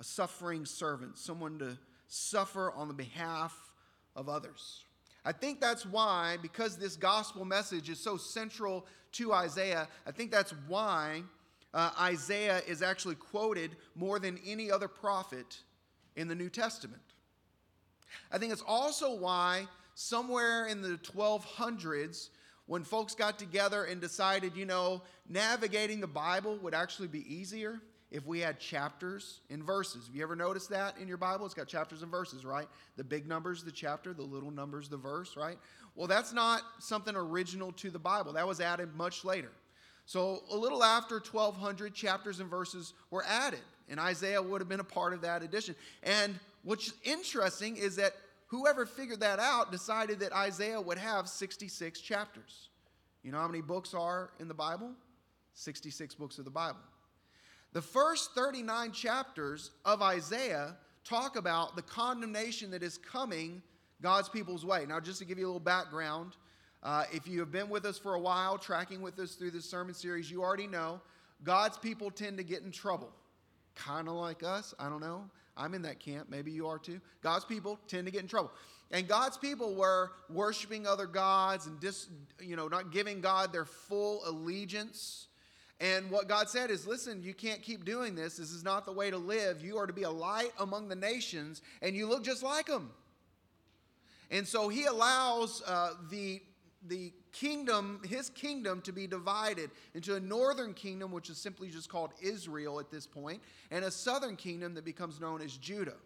a 0.00 0.04
suffering 0.04 0.64
servant, 0.64 1.18
someone 1.18 1.58
to 1.58 1.78
suffer 2.08 2.70
on 2.72 2.88
the 2.88 2.94
behalf 2.94 3.56
of 4.14 4.28
others. 4.28 4.84
I 5.24 5.32
think 5.32 5.60
that's 5.60 5.84
why, 5.84 6.36
because 6.40 6.76
this 6.76 6.96
gospel 6.96 7.44
message 7.44 7.90
is 7.90 7.98
so 7.98 8.16
central 8.16 8.86
to 9.12 9.32
Isaiah, 9.32 9.88
I 10.06 10.12
think 10.12 10.30
that's 10.30 10.54
why 10.68 11.22
uh, 11.74 11.90
Isaiah 12.00 12.62
is 12.66 12.80
actually 12.80 13.16
quoted 13.16 13.76
more 13.94 14.18
than 14.18 14.38
any 14.46 14.70
other 14.70 14.88
prophet 14.88 15.62
in 16.14 16.28
the 16.28 16.34
New 16.34 16.48
Testament. 16.48 17.02
I 18.30 18.38
think 18.38 18.52
it's 18.52 18.62
also 18.66 19.14
why, 19.14 19.66
somewhere 19.94 20.66
in 20.66 20.80
the 20.80 20.98
1200s, 20.98 22.30
when 22.66 22.84
folks 22.84 23.14
got 23.14 23.38
together 23.38 23.84
and 23.84 24.00
decided, 24.00 24.56
you 24.56 24.64
know, 24.64 25.02
navigating 25.28 26.00
the 26.00 26.06
Bible 26.06 26.58
would 26.62 26.74
actually 26.74 27.08
be 27.08 27.24
easier 27.32 27.80
if 28.10 28.26
we 28.26 28.40
had 28.40 28.60
chapters 28.60 29.40
and 29.50 29.62
verses. 29.62 30.06
Have 30.06 30.14
you 30.14 30.22
ever 30.22 30.36
noticed 30.36 30.70
that 30.70 30.96
in 30.98 31.08
your 31.08 31.16
Bible? 31.16 31.44
It's 31.44 31.54
got 31.54 31.66
chapters 31.68 32.02
and 32.02 32.10
verses, 32.10 32.44
right? 32.44 32.68
The 32.96 33.04
big 33.04 33.26
numbers, 33.26 33.62
the 33.62 33.72
chapter, 33.72 34.12
the 34.14 34.22
little 34.22 34.50
numbers, 34.50 34.88
the 34.88 34.96
verse, 34.96 35.36
right? 35.36 35.58
Well, 35.94 36.06
that's 36.06 36.32
not 36.32 36.62
something 36.78 37.16
original 37.16 37.72
to 37.72 37.90
the 37.90 37.98
Bible. 37.98 38.34
That 38.34 38.46
was 38.46 38.60
added 38.60 38.94
much 38.94 39.24
later. 39.24 39.50
So, 40.04 40.44
a 40.52 40.56
little 40.56 40.84
after 40.84 41.16
1200, 41.16 41.92
chapters 41.92 42.38
and 42.38 42.48
verses 42.48 42.94
were 43.10 43.24
added, 43.26 43.62
and 43.88 43.98
Isaiah 43.98 44.40
would 44.40 44.60
have 44.60 44.68
been 44.68 44.78
a 44.78 44.84
part 44.84 45.14
of 45.14 45.22
that 45.22 45.42
addition. 45.42 45.74
And 46.04 46.38
what's 46.62 46.92
interesting 47.02 47.76
is 47.76 47.96
that 47.96 48.14
whoever 48.56 48.86
figured 48.86 49.20
that 49.20 49.38
out 49.38 49.70
decided 49.70 50.20
that 50.20 50.32
Isaiah 50.32 50.80
would 50.80 50.98
have 50.98 51.28
66 51.28 52.00
chapters. 52.00 52.68
You 53.22 53.32
know 53.32 53.38
how 53.38 53.48
many 53.48 53.60
books 53.60 53.92
are 53.92 54.30
in 54.40 54.48
the 54.48 54.54
Bible? 54.54 54.90
66 55.54 56.14
books 56.14 56.38
of 56.38 56.44
the 56.44 56.50
Bible. 56.50 56.80
The 57.72 57.82
first 57.82 58.32
39 58.34 58.92
chapters 58.92 59.72
of 59.84 60.00
Isaiah 60.00 60.76
talk 61.04 61.36
about 61.36 61.76
the 61.76 61.82
condemnation 61.82 62.70
that 62.70 62.82
is 62.82 62.98
coming 62.98 63.62
God's 64.00 64.28
people's 64.28 64.64
way. 64.64 64.86
Now, 64.86 65.00
just 65.00 65.18
to 65.18 65.24
give 65.24 65.38
you 65.38 65.44
a 65.44 65.48
little 65.48 65.60
background, 65.60 66.36
uh, 66.82 67.04
if 67.12 67.26
you 67.26 67.40
have 67.40 67.50
been 67.50 67.68
with 67.68 67.84
us 67.84 67.98
for 67.98 68.14
a 68.14 68.20
while, 68.20 68.58
tracking 68.58 69.02
with 69.02 69.18
us 69.18 69.34
through 69.34 69.50
this 69.50 69.68
sermon 69.68 69.94
series, 69.94 70.30
you 70.30 70.42
already 70.42 70.66
know 70.66 71.00
God's 71.42 71.76
people 71.76 72.10
tend 72.10 72.38
to 72.38 72.44
get 72.44 72.62
in 72.62 72.70
trouble. 72.70 73.10
Kind 73.76 74.08
of 74.08 74.14
like 74.14 74.42
us. 74.42 74.74
I 74.78 74.88
don't 74.88 75.00
know. 75.00 75.24
I'm 75.56 75.72
in 75.74 75.82
that 75.82 76.00
camp. 76.00 76.28
Maybe 76.28 76.50
you 76.50 76.66
are 76.66 76.78
too. 76.78 77.00
God's 77.22 77.44
people 77.44 77.78
tend 77.86 78.06
to 78.06 78.12
get 78.12 78.22
in 78.22 78.28
trouble. 78.28 78.50
And 78.90 79.08
God's 79.08 79.36
people 79.36 79.74
were 79.74 80.12
worshiping 80.28 80.86
other 80.86 81.06
gods 81.06 81.66
and 81.66 81.78
dis, 81.80 82.08
you 82.40 82.56
know, 82.56 82.68
not 82.68 82.92
giving 82.92 83.20
God 83.20 83.52
their 83.52 83.64
full 83.64 84.22
allegiance. 84.26 85.28
And 85.80 86.10
what 86.10 86.28
God 86.28 86.48
said 86.48 86.70
is, 86.70 86.86
listen, 86.86 87.22
you 87.22 87.34
can't 87.34 87.62
keep 87.62 87.84
doing 87.84 88.14
this. 88.14 88.36
This 88.36 88.50
is 88.50 88.64
not 88.64 88.86
the 88.86 88.92
way 88.92 89.10
to 89.10 89.18
live. 89.18 89.62
You 89.62 89.76
are 89.78 89.86
to 89.86 89.92
be 89.92 90.04
a 90.04 90.10
light 90.10 90.52
among 90.58 90.88
the 90.88 90.96
nations, 90.96 91.62
and 91.82 91.94
you 91.94 92.06
look 92.06 92.24
just 92.24 92.42
like 92.42 92.66
them. 92.66 92.90
And 94.30 94.46
so 94.46 94.68
he 94.68 94.84
allows 94.84 95.62
uh, 95.66 95.94
the, 96.10 96.40
the 96.88 97.12
kingdom, 97.32 98.00
his 98.08 98.30
kingdom, 98.30 98.80
to 98.82 98.92
be 98.92 99.06
divided 99.06 99.70
into 99.94 100.14
a 100.14 100.20
northern 100.20 100.74
kingdom, 100.74 101.12
which 101.12 101.30
is 101.30 101.38
simply 101.38 101.68
just 101.68 101.88
called 101.88 102.12
Israel 102.20 102.80
at 102.80 102.90
this 102.90 103.06
point, 103.06 103.42
and 103.70 103.84
a 103.84 103.90
southern 103.90 104.36
kingdom 104.36 104.74
that 104.74 104.84
becomes 104.84 105.20
known 105.20 105.42
as 105.42 105.56
Judah. 105.56 105.96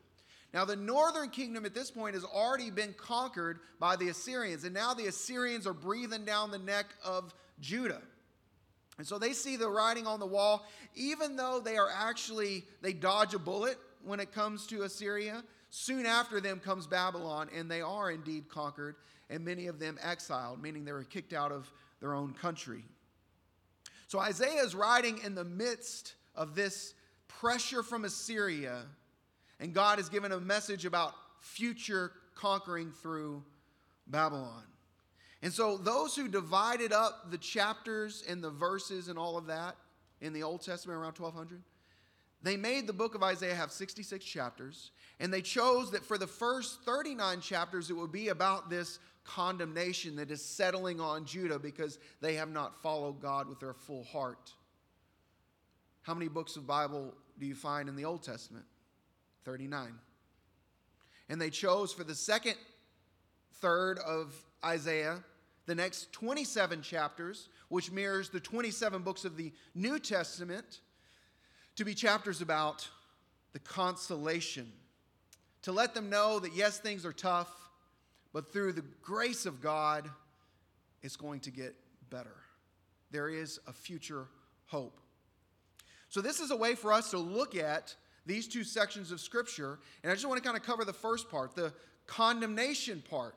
Now, 0.53 0.65
the 0.65 0.77
northern 0.77 1.31
kingdom 1.31 1.65
at 1.65 1.75
this 1.75 1.91
point 1.91 2.15
has 2.15 2.25
already 2.25 2.71
been 2.71 2.93
conquered 2.95 3.61
by 3.79 3.95
the 3.97 4.09
Assyrians, 4.09 4.65
and 4.65 4.75
now 4.75 4.95
the 4.95 5.07
Assyrians 5.07 5.67
are 5.67 5.73
breathing 5.73 6.25
down 6.25 6.51
the 6.51 6.59
neck 6.59 6.87
of 7.05 7.33
Judah. 7.61 8.03
And 8.99 9.07
so 9.07 9.19
they 9.19 9.33
see 9.33 9.57
the 9.57 9.71
writing 9.71 10.07
on 10.07 10.21
the 10.21 10.27
wall, 10.27 10.67
even 10.95 11.37
though 11.37 11.61
they 11.61 11.77
are 11.77 11.89
actually, 11.95 12.65
they 12.83 12.93
dodge 12.93 13.33
a 13.33 13.39
bullet 13.39 13.79
when 14.05 14.21
it 14.21 14.33
comes 14.33 14.67
to 14.67 14.83
Assyria. 14.83 15.45
Soon 15.71 16.05
after 16.05 16.41
them 16.41 16.59
comes 16.59 16.87
Babylon, 16.89 17.49
and 17.57 17.71
they 17.71 17.81
are 17.81 18.11
indeed 18.11 18.49
conquered, 18.49 18.97
and 19.31 19.43
many 19.45 19.69
of 19.69 19.79
them 19.79 19.99
exiled, 20.03 20.63
meaning 20.63 20.85
they 20.85 20.93
were 20.93 21.05
kicked 21.05 21.33
out 21.33 21.53
of 21.53 21.73
their 22.01 22.13
own 22.13 22.35
country. 22.35 22.85
So 24.09 24.19
Isaiah 24.19 24.63
is 24.63 24.75
writing 24.75 25.21
in 25.25 25.35
the 25.35 25.45
midst 25.45 26.15
of 26.35 26.55
this 26.55 26.93
pressure 27.29 27.83
from 27.83 28.05
Assyria 28.05 28.83
and 29.61 29.75
God 29.75 29.99
has 29.99 30.09
given 30.09 30.33
a 30.33 30.41
message 30.41 30.87
about 30.87 31.15
future 31.41 32.13
conquering 32.35 32.91
through 32.91 33.45
Babylon. 34.07 34.65
And 35.43 35.53
so, 35.53 35.77
those 35.77 36.17
who 36.17 36.29
divided 36.29 36.93
up 36.93 37.31
the 37.31 37.39
chapters 37.39 38.25
and 38.29 38.43
the 38.43 38.51
verses 38.51 39.09
and 39.09 39.19
all 39.19 39.39
of 39.39 39.47
that 39.47 39.77
in 40.21 40.33
the 40.33 40.43
Old 40.43 40.63
Testament 40.63 40.99
around 40.99 41.17
1200, 41.19 41.63
they 42.43 42.57
made 42.57 42.87
the 42.87 42.93
book 42.93 43.15
of 43.15 43.23
Isaiah 43.23 43.55
have 43.55 43.71
66 43.71 44.25
chapters, 44.25 44.91
and 45.19 45.33
they 45.33 45.43
chose 45.43 45.91
that 45.93 46.05
for 46.05 46.19
the 46.19 46.27
first 46.27 46.83
39 46.85 47.41
chapters, 47.41 47.91
it 47.91 47.95
would 47.95 48.13
be 48.13 48.29
about 48.29 48.69
this 48.69 48.99
condemnation 49.25 50.17
that 50.17 50.31
is 50.31 50.45
settling 50.45 51.01
on 51.01 51.25
Judah 51.25 51.59
because 51.59 51.99
they 52.21 52.35
have 52.35 52.51
not 52.51 52.83
followed 52.83 53.21
God 53.21 53.49
with 53.49 53.61
their 53.61 53.75
full 53.75 54.05
heart. 54.05 54.53
How 56.03 56.15
many 56.15 56.29
books 56.29 56.57
of 56.57 56.67
Bible 56.67 57.15
do 57.39 57.47
you 57.47 57.55
find 57.55 57.89
in 57.89 57.97
the 57.97 58.05
Old 58.05 58.23
Testament? 58.23 58.65
39. 59.45 59.93
And 61.29 61.41
they 61.41 61.51
chose 61.51 61.93
for 61.93 62.05
the 62.05 62.15
second 62.15 62.57
third 63.61 63.99
of 63.99 64.35
Isaiah 64.65 65.23
the 65.67 65.75
next 65.77 66.13
27 66.13 66.83
chapters, 66.83 67.49
which 67.69 67.93
mirrors 67.93 68.29
the 68.29 68.41
27 68.41 69.03
books 69.03 69.25
of 69.25 69.37
the 69.37 69.53
New 69.75 70.01
Testament, 70.01 70.81
to 71.77 71.85
be 71.85 71.95
chapters 71.95 72.41
about 72.41 72.89
the 73.53 73.61
consolation. 73.61 74.73
To 75.63 75.73
let 75.73 75.95
them 75.95 76.11
know 76.11 76.41
that, 76.41 76.55
yes, 76.57 76.79
things 76.81 77.07
are 77.07 77.13
tough, 77.13 77.55
but 78.33 78.53
through 78.53 78.73
the 78.73 78.85
grace 79.03 79.47
of 79.47 79.61
God, 79.61 80.09
it's 81.03 81.17
going 81.17 81.41
to 81.41 81.51
get 81.51 81.75
better. 82.11 82.37
There 83.11 83.29
is 83.29 83.59
a 83.67 83.73
future 83.73 84.27
hope. 84.67 85.01
So, 86.09 86.21
this 86.21 86.41
is 86.41 86.51
a 86.51 86.57
way 86.57 86.75
for 86.75 86.93
us 86.93 87.11
to 87.11 87.19
look 87.19 87.57
at 87.57 87.95
these 88.27 88.49
two 88.49 88.65
sections 88.65 89.13
of 89.13 89.21
Scripture. 89.21 89.79
And 90.03 90.11
I 90.11 90.15
just 90.15 90.27
want 90.27 90.43
to 90.43 90.45
kind 90.47 90.57
of 90.57 90.65
cover 90.65 90.85
the 90.85 90.93
first 90.93 91.31
part, 91.31 91.55
the 91.55 91.73
condemnation 92.07 93.03
part. 93.09 93.35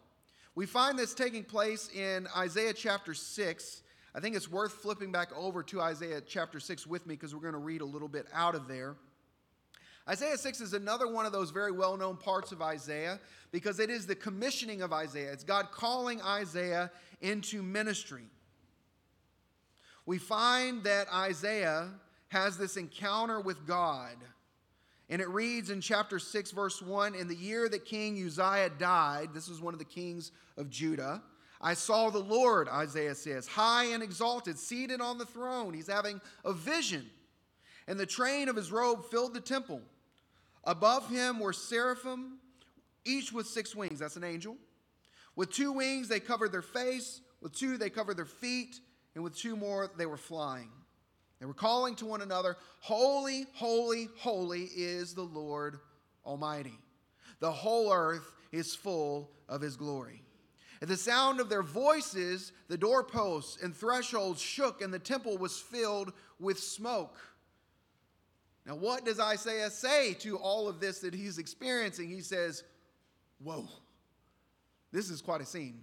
We 0.56 0.66
find 0.66 0.98
this 0.98 1.14
taking 1.14 1.44
place 1.44 1.90
in 1.90 2.28
Isaiah 2.38 2.74
chapter 2.74 3.14
6. 3.14 3.82
I 4.16 4.20
think 4.20 4.36
it's 4.36 4.50
worth 4.50 4.74
flipping 4.74 5.12
back 5.12 5.30
over 5.36 5.64
to 5.64 5.82
Isaiah 5.82 6.22
chapter 6.22 6.60
6 6.60 6.86
with 6.86 7.08
me 7.08 7.16
because 7.16 7.34
we're 7.34 7.42
going 7.42 7.54
to 7.54 7.60
read 7.60 7.82
a 7.82 7.86
little 7.86 8.08
bit 8.08 8.28
out 8.34 8.54
of 8.54 8.68
there. 8.68 8.96
Isaiah 10.08 10.38
6 10.38 10.62
is 10.62 10.74
another 10.74 11.08
one 11.08 11.26
of 11.26 11.32
those 11.32 11.52
very 11.52 11.72
well 11.72 11.96
known 11.96 12.18
parts 12.18 12.52
of 12.52 12.62
Isaiah 12.62 13.20
because 13.52 13.80
it 13.80 13.90
is 13.90 14.06
the 14.06 14.16
commissioning 14.16 14.82
of 14.82 14.92
Isaiah. 14.92 15.32
It's 15.32 15.44
God 15.44 15.72
calling 15.72 16.22
Isaiah 16.22 16.92
into 17.22 17.64
ministry. 17.64 18.26
We 20.06 20.18
find 20.18 20.84
that 20.84 21.08
Isaiah 21.14 21.90
has 22.28 22.58
this 22.58 22.76
encounter 22.76 23.40
with 23.40 23.66
God 23.66 24.18
and 25.10 25.22
it 25.22 25.30
reads 25.30 25.70
in 25.70 25.82
chapter 25.82 26.18
6, 26.18 26.52
verse 26.52 26.82
1 26.82 27.16
In 27.16 27.28
the 27.28 27.36
year 27.36 27.70
that 27.70 27.86
King 27.86 28.16
Uzziah 28.26 28.72
died, 28.80 29.30
this 29.34 29.50
was 29.50 29.62
one 29.62 29.74
of 29.74 29.80
the 29.80 29.86
kings 29.86 30.32
of 30.58 30.70
Judah, 30.70 31.22
I 31.62 31.76
saw 31.76 32.10
the 32.10 32.20
Lord, 32.20 32.68
Isaiah 32.68 33.16
says, 33.16 33.48
high 33.48 33.86
and 33.86 34.04
exalted, 34.04 34.58
seated 34.58 35.02
on 35.02 35.18
the 35.18 35.26
throne. 35.26 35.74
He's 35.74 35.88
having 35.88 36.20
a 36.44 36.52
vision. 36.52 37.10
And 37.88 38.00
the 38.00 38.06
train 38.06 38.50
of 38.50 38.56
his 38.56 38.72
robe 38.72 39.06
filled 39.06 39.34
the 39.34 39.40
temple. 39.40 39.82
Above 40.64 41.10
him 41.10 41.40
were 41.40 41.54
seraphim, 41.54 42.40
each 43.06 43.34
with 43.34 43.48
six 43.48 43.76
wings. 43.76 44.00
That's 44.00 44.16
an 44.16 44.24
angel. 44.24 44.58
With 45.36 45.52
two 45.52 45.72
wings, 45.72 46.08
they 46.08 46.20
covered 46.20 46.52
their 46.52 46.62
face. 46.62 47.22
With 47.42 47.54
two, 47.54 47.78
they 47.78 47.90
covered 47.90 48.18
their 48.18 48.26
feet. 48.26 48.80
And 49.16 49.24
with 49.24 49.36
two 49.36 49.56
more, 49.56 49.92
they 49.98 50.06
were 50.06 50.18
flying. 50.18 50.70
They 51.40 51.46
were 51.46 51.54
calling 51.54 51.96
to 51.96 52.06
one 52.06 52.22
another, 52.22 52.56
Holy, 52.80 53.46
holy, 53.54 54.08
holy 54.18 54.64
is 54.76 55.14
the 55.14 55.24
Lord 55.24 55.80
Almighty. 56.26 56.80
The 57.40 57.52
whole 57.52 57.92
earth 57.92 58.34
is 58.52 58.74
full 58.74 59.32
of 59.50 59.60
his 59.60 59.76
glory. 59.76 60.24
At 60.82 60.88
the 60.88 60.98
sound 60.98 61.40
of 61.40 61.50
their 61.50 61.64
voices, 61.64 62.54
the 62.68 62.78
doorposts 62.78 63.62
and 63.62 63.76
thresholds 63.76 64.42
shook, 64.42 64.82
and 64.82 64.94
the 64.94 65.00
temple 65.00 65.38
was 65.38 65.60
filled 65.60 66.14
with 66.40 66.60
smoke. 66.60 67.18
Now, 68.66 68.76
what 68.76 69.04
does 69.04 69.20
Isaiah 69.20 69.70
say 69.70 70.14
to 70.16 70.38
all 70.38 70.70
of 70.70 70.80
this 70.80 71.00
that 71.00 71.14
he's 71.14 71.38
experiencing? 71.38 72.10
He 72.10 72.22
says, 72.22 72.64
Whoa, 73.40 73.68
this 74.92 75.10
is 75.10 75.22
quite 75.22 75.42
a 75.42 75.46
scene. 75.46 75.82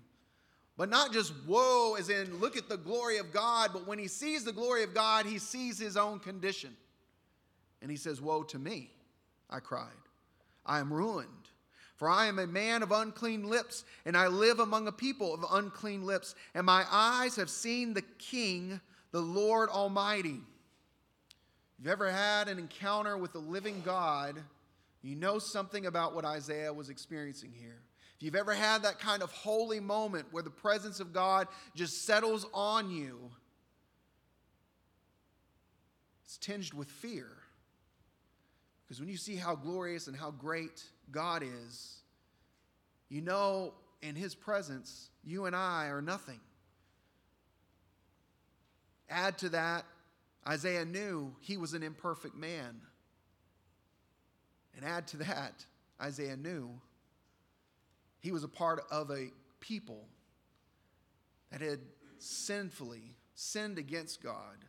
But 0.78 0.88
not 0.88 1.12
just 1.12 1.34
whoa, 1.46 1.96
as 1.98 2.08
in 2.08 2.40
look 2.40 2.56
at 2.56 2.70
the 2.70 2.78
glory 2.78 3.18
of 3.18 3.32
God, 3.32 3.70
but 3.74 3.86
when 3.86 3.98
he 3.98 4.08
sees 4.08 4.44
the 4.44 4.52
glory 4.52 4.82
of 4.82 4.94
God, 4.94 5.26
he 5.26 5.38
sees 5.38 5.78
his 5.78 5.96
own 5.96 6.20
condition. 6.20 6.74
And 7.82 7.90
he 7.90 7.98
says, 7.98 8.22
Woe 8.22 8.44
to 8.44 8.58
me, 8.58 8.90
I 9.50 9.60
cried. 9.60 9.88
I 10.64 10.80
am 10.80 10.90
ruined. 10.90 11.28
For 11.96 12.08
I 12.08 12.28
am 12.28 12.38
a 12.38 12.46
man 12.46 12.82
of 12.82 12.92
unclean 12.92 13.46
lips, 13.46 13.84
and 14.06 14.16
I 14.16 14.28
live 14.28 14.58
among 14.58 14.88
a 14.88 14.92
people 14.92 15.34
of 15.34 15.44
unclean 15.50 16.06
lips, 16.06 16.34
and 16.54 16.64
my 16.64 16.86
eyes 16.90 17.36
have 17.36 17.50
seen 17.50 17.92
the 17.92 18.00
King, 18.16 18.80
the 19.12 19.20
Lord 19.20 19.68
Almighty. 19.68 20.40
If 21.80 21.86
you've 21.86 21.92
ever 21.92 22.10
had 22.10 22.48
an 22.48 22.58
encounter 22.58 23.16
with 23.16 23.32
the 23.32 23.38
living 23.38 23.80
God, 23.82 24.38
you 25.00 25.16
know 25.16 25.38
something 25.38 25.86
about 25.86 26.14
what 26.14 26.26
Isaiah 26.26 26.70
was 26.74 26.90
experiencing 26.90 27.52
here. 27.58 27.80
If 28.18 28.22
you've 28.22 28.36
ever 28.36 28.52
had 28.52 28.82
that 28.82 28.98
kind 28.98 29.22
of 29.22 29.32
holy 29.32 29.80
moment 29.80 30.26
where 30.30 30.42
the 30.42 30.50
presence 30.50 31.00
of 31.00 31.14
God 31.14 31.48
just 31.74 32.04
settles 32.04 32.44
on 32.52 32.90
you, 32.90 33.30
it's 36.22 36.36
tinged 36.36 36.74
with 36.74 36.88
fear. 36.88 37.28
Because 38.86 39.00
when 39.00 39.08
you 39.08 39.16
see 39.16 39.36
how 39.36 39.54
glorious 39.54 40.06
and 40.06 40.14
how 40.14 40.32
great 40.32 40.84
God 41.10 41.42
is, 41.42 42.02
you 43.08 43.22
know 43.22 43.72
in 44.02 44.16
His 44.16 44.34
presence, 44.34 45.08
you 45.24 45.46
and 45.46 45.56
I 45.56 45.86
are 45.86 46.02
nothing. 46.02 46.40
Add 49.08 49.38
to 49.38 49.48
that 49.48 49.86
Isaiah 50.46 50.84
knew 50.84 51.34
he 51.40 51.56
was 51.56 51.74
an 51.74 51.82
imperfect 51.82 52.34
man. 52.34 52.80
And 54.76 54.84
add 54.84 55.06
to 55.08 55.18
that, 55.18 55.64
Isaiah 56.00 56.36
knew 56.36 56.70
he 58.20 58.32
was 58.32 58.44
a 58.44 58.48
part 58.48 58.82
of 58.90 59.10
a 59.10 59.28
people 59.60 60.06
that 61.50 61.60
had 61.60 61.80
sinfully 62.18 63.16
sinned 63.34 63.78
against 63.78 64.22
God. 64.22 64.64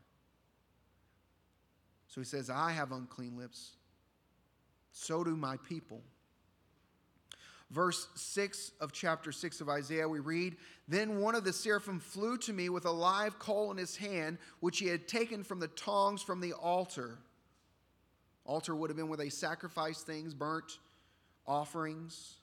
So 2.07 2.19
he 2.19 2.25
says, 2.25 2.49
I 2.49 2.71
have 2.71 2.91
unclean 2.91 3.37
lips. 3.37 3.77
So 4.91 5.23
do 5.23 5.37
my 5.37 5.57
people. 5.57 6.01
Verse 7.71 8.07
6 8.15 8.73
of 8.81 8.91
chapter 8.91 9.31
6 9.31 9.61
of 9.61 9.69
Isaiah, 9.69 10.07
we 10.07 10.19
read 10.19 10.57
Then 10.89 11.21
one 11.21 11.35
of 11.35 11.45
the 11.45 11.53
seraphim 11.53 12.01
flew 12.01 12.37
to 12.39 12.51
me 12.51 12.67
with 12.67 12.85
a 12.85 12.91
live 12.91 13.39
coal 13.39 13.71
in 13.71 13.77
his 13.77 13.95
hand, 13.95 14.39
which 14.59 14.79
he 14.79 14.87
had 14.87 15.07
taken 15.07 15.41
from 15.43 15.61
the 15.61 15.69
tongs 15.69 16.21
from 16.21 16.41
the 16.41 16.51
altar. 16.51 17.17
Altar 18.43 18.75
would 18.75 18.89
have 18.89 18.97
been 18.97 19.07
where 19.07 19.17
they 19.17 19.29
sacrificed 19.29 20.05
things, 20.05 20.33
burnt 20.33 20.79
offerings. 21.47 22.35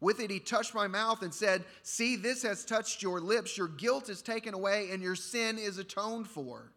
With 0.00 0.20
it, 0.20 0.30
he 0.30 0.38
touched 0.38 0.74
my 0.74 0.86
mouth 0.86 1.22
and 1.22 1.34
said, 1.34 1.64
See, 1.82 2.14
this 2.14 2.42
has 2.42 2.64
touched 2.64 3.02
your 3.02 3.20
lips. 3.20 3.58
Your 3.58 3.68
guilt 3.68 4.08
is 4.08 4.22
taken 4.22 4.54
away, 4.54 4.90
and 4.92 5.02
your 5.02 5.16
sin 5.16 5.58
is 5.58 5.78
atoned 5.78 6.28
for. 6.28 6.70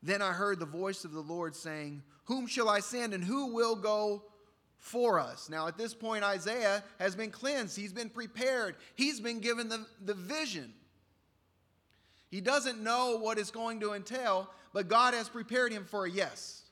Then 0.00 0.22
I 0.22 0.32
heard 0.32 0.60
the 0.60 0.66
voice 0.66 1.04
of 1.04 1.12
the 1.12 1.20
Lord 1.20 1.56
saying, 1.56 2.04
Whom 2.24 2.46
shall 2.46 2.68
I 2.68 2.80
send, 2.80 3.14
and 3.14 3.24
who 3.24 3.46
will 3.46 3.74
go 3.74 4.22
for 4.80 5.20
us. 5.20 5.48
Now, 5.48 5.68
at 5.68 5.78
this 5.78 5.94
point, 5.94 6.24
Isaiah 6.24 6.82
has 6.98 7.14
been 7.14 7.30
cleansed, 7.30 7.76
he's 7.76 7.92
been 7.92 8.10
prepared, 8.10 8.76
he's 8.96 9.20
been 9.20 9.38
given 9.40 9.68
the, 9.68 9.86
the 10.04 10.14
vision. 10.14 10.72
He 12.30 12.40
doesn't 12.40 12.82
know 12.82 13.18
what 13.18 13.38
it's 13.38 13.50
going 13.50 13.80
to 13.80 13.92
entail, 13.92 14.48
but 14.72 14.88
God 14.88 15.14
has 15.14 15.28
prepared 15.28 15.72
him 15.72 15.84
for 15.84 16.06
a 16.06 16.10
yes. 16.10 16.62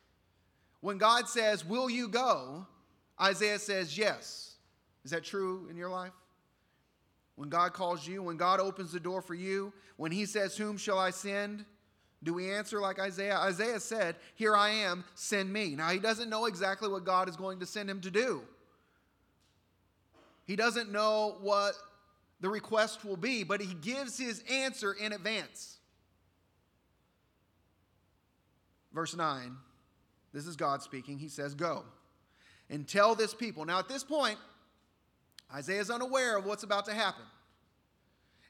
When 0.81 0.99
God 0.99 1.29
says, 1.29 1.65
Will 1.65 1.91
you 1.91 2.09
go? 2.09 2.67
Isaiah 3.21 3.59
says, 3.59 3.97
Yes. 3.97 4.55
Is 5.05 5.11
that 5.11 5.25
true 5.25 5.69
in 5.71 5.77
your 5.77 5.91
life? 5.91 6.12
When 7.35 7.49
God 7.49 7.73
calls 7.73 8.07
you, 8.07 8.23
when 8.23 8.37
God 8.37 8.61
opens 8.61 8.93
the 8.93 9.00
door 9.00 9.23
for 9.23 9.35
you, 9.35 9.73
when 9.97 10.12
He 10.12 10.27
says, 10.27 10.57
Whom 10.57 10.77
shall 10.77 10.99
I 10.99 11.11
send? 11.11 11.65
Do 12.23 12.35
we 12.35 12.51
answer 12.51 12.81
like 12.81 12.99
Isaiah? 12.99 13.37
Isaiah 13.37 13.79
said, 13.79 14.17
Here 14.35 14.57
I 14.57 14.71
am, 14.71 15.05
send 15.15 15.53
me. 15.53 15.77
Now, 15.77 15.91
he 15.91 15.99
doesn't 15.99 16.29
know 16.29 16.47
exactly 16.47 16.89
what 16.89 17.05
God 17.05 17.29
is 17.29 17.37
going 17.37 17.61
to 17.61 17.67
send 17.67 17.89
him 17.89 18.01
to 18.01 18.11
do. 18.11 18.43
He 20.45 20.57
doesn't 20.57 20.91
know 20.91 21.37
what 21.41 21.75
the 22.41 22.49
request 22.49 23.05
will 23.05 23.17
be, 23.17 23.45
but 23.45 23.61
he 23.61 23.75
gives 23.75 24.19
his 24.19 24.43
answer 24.51 24.93
in 24.93 25.13
advance. 25.13 25.79
Verse 28.93 29.15
9, 29.15 29.57
this 30.33 30.47
is 30.47 30.57
God 30.57 30.83
speaking. 30.83 31.19
He 31.19 31.29
says, 31.29 31.55
Go 31.55 31.85
and 32.71 32.87
tell 32.87 33.15
this 33.15 33.33
people. 33.33 33.65
Now, 33.65 33.79
at 33.79 33.89
this 33.89 34.03
point, 34.03 34.39
Isaiah 35.55 35.81
is 35.81 35.91
unaware 35.91 36.37
of 36.37 36.47
what's 36.47 36.63
about 36.63 36.87
to 36.87 36.95
happen. 36.95 37.25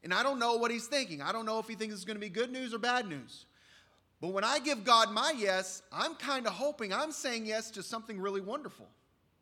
And 0.03 0.15
I 0.15 0.23
don't 0.23 0.39
know 0.39 0.57
what 0.57 0.71
he's 0.71 0.87
thinking. 0.87 1.21
I 1.21 1.33
don't 1.33 1.45
know 1.45 1.59
if 1.59 1.67
he 1.67 1.75
thinks 1.75 1.95
it's 1.95 2.05
going 2.05 2.17
to 2.17 2.21
be 2.21 2.29
good 2.29 2.51
news 2.51 2.73
or 2.73 2.79
bad 2.79 3.07
news. 3.07 3.47
But 4.21 4.33
when 4.33 4.45
I 4.45 4.59
give 4.59 4.85
God 4.85 5.13
my 5.13 5.33
yes, 5.37 5.83
I'm 5.93 6.15
kind 6.17 6.47
of 6.47 6.53
hoping 6.53 6.93
I'm 6.93 7.13
saying 7.13 7.47
yes 7.47 7.71
to 7.73 7.83
something 7.83 8.21
really 8.21 8.41
wonderful, 8.41 8.89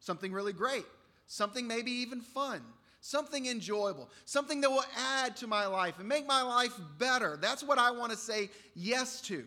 something 0.01 0.33
really 0.33 0.53
great, 0.53 0.85
something 1.27 1.67
maybe 1.67 1.91
even 1.91 2.21
fun, 2.21 2.61
something 3.01 3.47
enjoyable, 3.47 4.11
something 4.27 4.61
that 4.61 4.71
will 4.71 4.85
add 4.99 5.37
to 5.37 5.47
my 5.47 5.67
life 5.67 5.99
and 5.99 6.07
make 6.07 6.27
my 6.27 6.43
life 6.43 6.75
better. 6.99 7.39
That's 7.41 7.65
what 7.65 7.79
I 7.79 7.91
want 7.91 8.13
to 8.13 8.19
say 8.19 8.51
yes 8.75 9.23
to. 9.23 9.47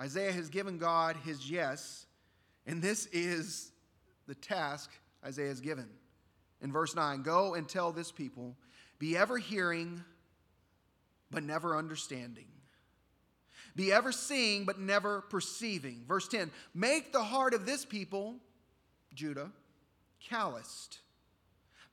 Isaiah 0.00 0.32
has 0.32 0.48
given 0.48 0.78
God 0.78 1.16
his 1.24 1.48
yes, 1.48 2.06
and 2.66 2.82
this 2.82 3.06
is 3.06 3.70
the 4.26 4.34
task 4.34 4.90
Isaiah 5.24 5.48
has 5.48 5.60
given. 5.60 5.88
In 6.60 6.72
verse 6.72 6.96
9, 6.96 7.22
go 7.22 7.54
and 7.54 7.68
tell 7.68 7.92
this 7.92 8.10
people, 8.10 8.56
be 8.98 9.16
ever 9.16 9.38
hearing, 9.38 10.02
but 11.30 11.44
never 11.44 11.76
understanding 11.76 12.46
be 13.74 13.92
ever 13.92 14.12
seeing, 14.12 14.64
but 14.64 14.78
never 14.78 15.22
perceiving. 15.22 16.04
Verse 16.06 16.28
10 16.28 16.50
Make 16.74 17.12
the 17.12 17.22
heart 17.22 17.54
of 17.54 17.66
this 17.66 17.84
people, 17.84 18.36
Judah, 19.14 19.50
calloused. 20.20 20.98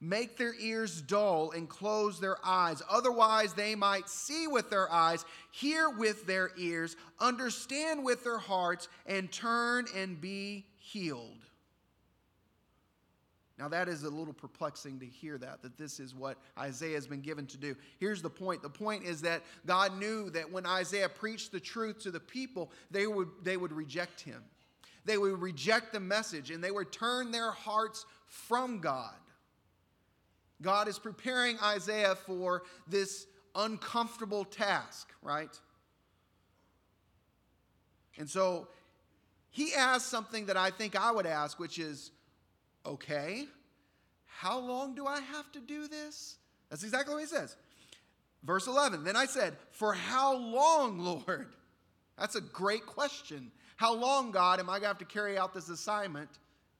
Make 0.01 0.37
their 0.37 0.53
ears 0.55 1.01
dull 1.01 1.51
and 1.51 1.67
close 1.67 2.21
their 2.21 2.37
eyes. 2.43 2.81
Otherwise, 2.89 3.53
they 3.53 3.75
might 3.75 4.07
see 4.07 4.47
with 4.47 4.69
their 4.69 4.89
eyes, 4.89 5.25
hear 5.51 5.89
with 5.89 6.25
their 6.25 6.51
ears, 6.57 6.95
understand 7.19 8.05
with 8.05 8.23
their 8.23 8.37
hearts, 8.37 8.87
and 9.05 9.29
turn 9.29 9.87
and 9.93 10.21
be 10.21 10.65
healed. 10.77 11.48
Now, 13.59 13.67
that 13.67 13.89
is 13.89 14.03
a 14.03 14.09
little 14.09 14.33
perplexing 14.33 14.99
to 15.01 15.05
hear 15.05 15.37
that, 15.37 15.61
that 15.63 15.77
this 15.77 15.99
is 15.99 16.15
what 16.15 16.37
Isaiah 16.57 16.95
has 16.95 17.05
been 17.05 17.19
given 17.19 17.45
to 17.47 17.57
do. 17.57 17.75
Here's 17.99 18.21
the 18.21 18.29
point 18.29 18.61
the 18.61 18.69
point 18.69 19.03
is 19.03 19.21
that 19.21 19.43
God 19.65 19.99
knew 19.99 20.29
that 20.29 20.49
when 20.49 20.65
Isaiah 20.65 21.09
preached 21.09 21.51
the 21.51 21.59
truth 21.59 21.99
to 22.03 22.11
the 22.11 22.21
people, 22.21 22.71
they 22.89 23.05
would, 23.05 23.27
they 23.43 23.57
would 23.57 23.73
reject 23.73 24.21
him. 24.21 24.41
They 25.03 25.17
would 25.17 25.41
reject 25.41 25.91
the 25.91 25.99
message 25.99 26.51
and 26.51 26.63
they 26.63 26.71
would 26.71 26.93
turn 26.93 27.31
their 27.31 27.51
hearts 27.51 28.05
from 28.27 28.79
God. 28.79 29.15
God 30.61 30.87
is 30.87 30.97
preparing 30.97 31.57
Isaiah 31.59 32.15
for 32.15 32.63
this 32.87 33.27
uncomfortable 33.55 34.45
task, 34.45 35.11
right? 35.21 35.59
And 38.17 38.29
so 38.29 38.69
he 39.49 39.73
asked 39.73 40.07
something 40.07 40.45
that 40.45 40.55
I 40.55 40.69
think 40.69 40.95
I 40.95 41.11
would 41.11 41.25
ask, 41.25 41.59
which 41.59 41.77
is, 41.77 42.11
Okay, 42.89 43.45
how 44.25 44.59
long 44.59 44.95
do 44.95 45.05
I 45.05 45.19
have 45.19 45.51
to 45.51 45.59
do 45.59 45.87
this? 45.87 46.37
That's 46.71 46.83
exactly 46.83 47.13
what 47.13 47.21
he 47.21 47.27
says. 47.27 47.55
Verse 48.43 48.65
11, 48.65 49.03
then 49.03 49.15
I 49.15 49.27
said, 49.27 49.55
For 49.71 49.93
how 49.93 50.35
long, 50.35 50.97
Lord? 50.99 51.49
That's 52.17 52.35
a 52.35 52.41
great 52.41 52.87
question. 52.87 53.51
How 53.75 53.93
long, 53.93 54.31
God, 54.31 54.59
am 54.59 54.69
I 54.69 54.73
going 54.73 54.81
to 54.81 54.87
have 54.87 54.97
to 54.97 55.05
carry 55.05 55.37
out 55.37 55.53
this 55.53 55.69
assignment 55.69 56.29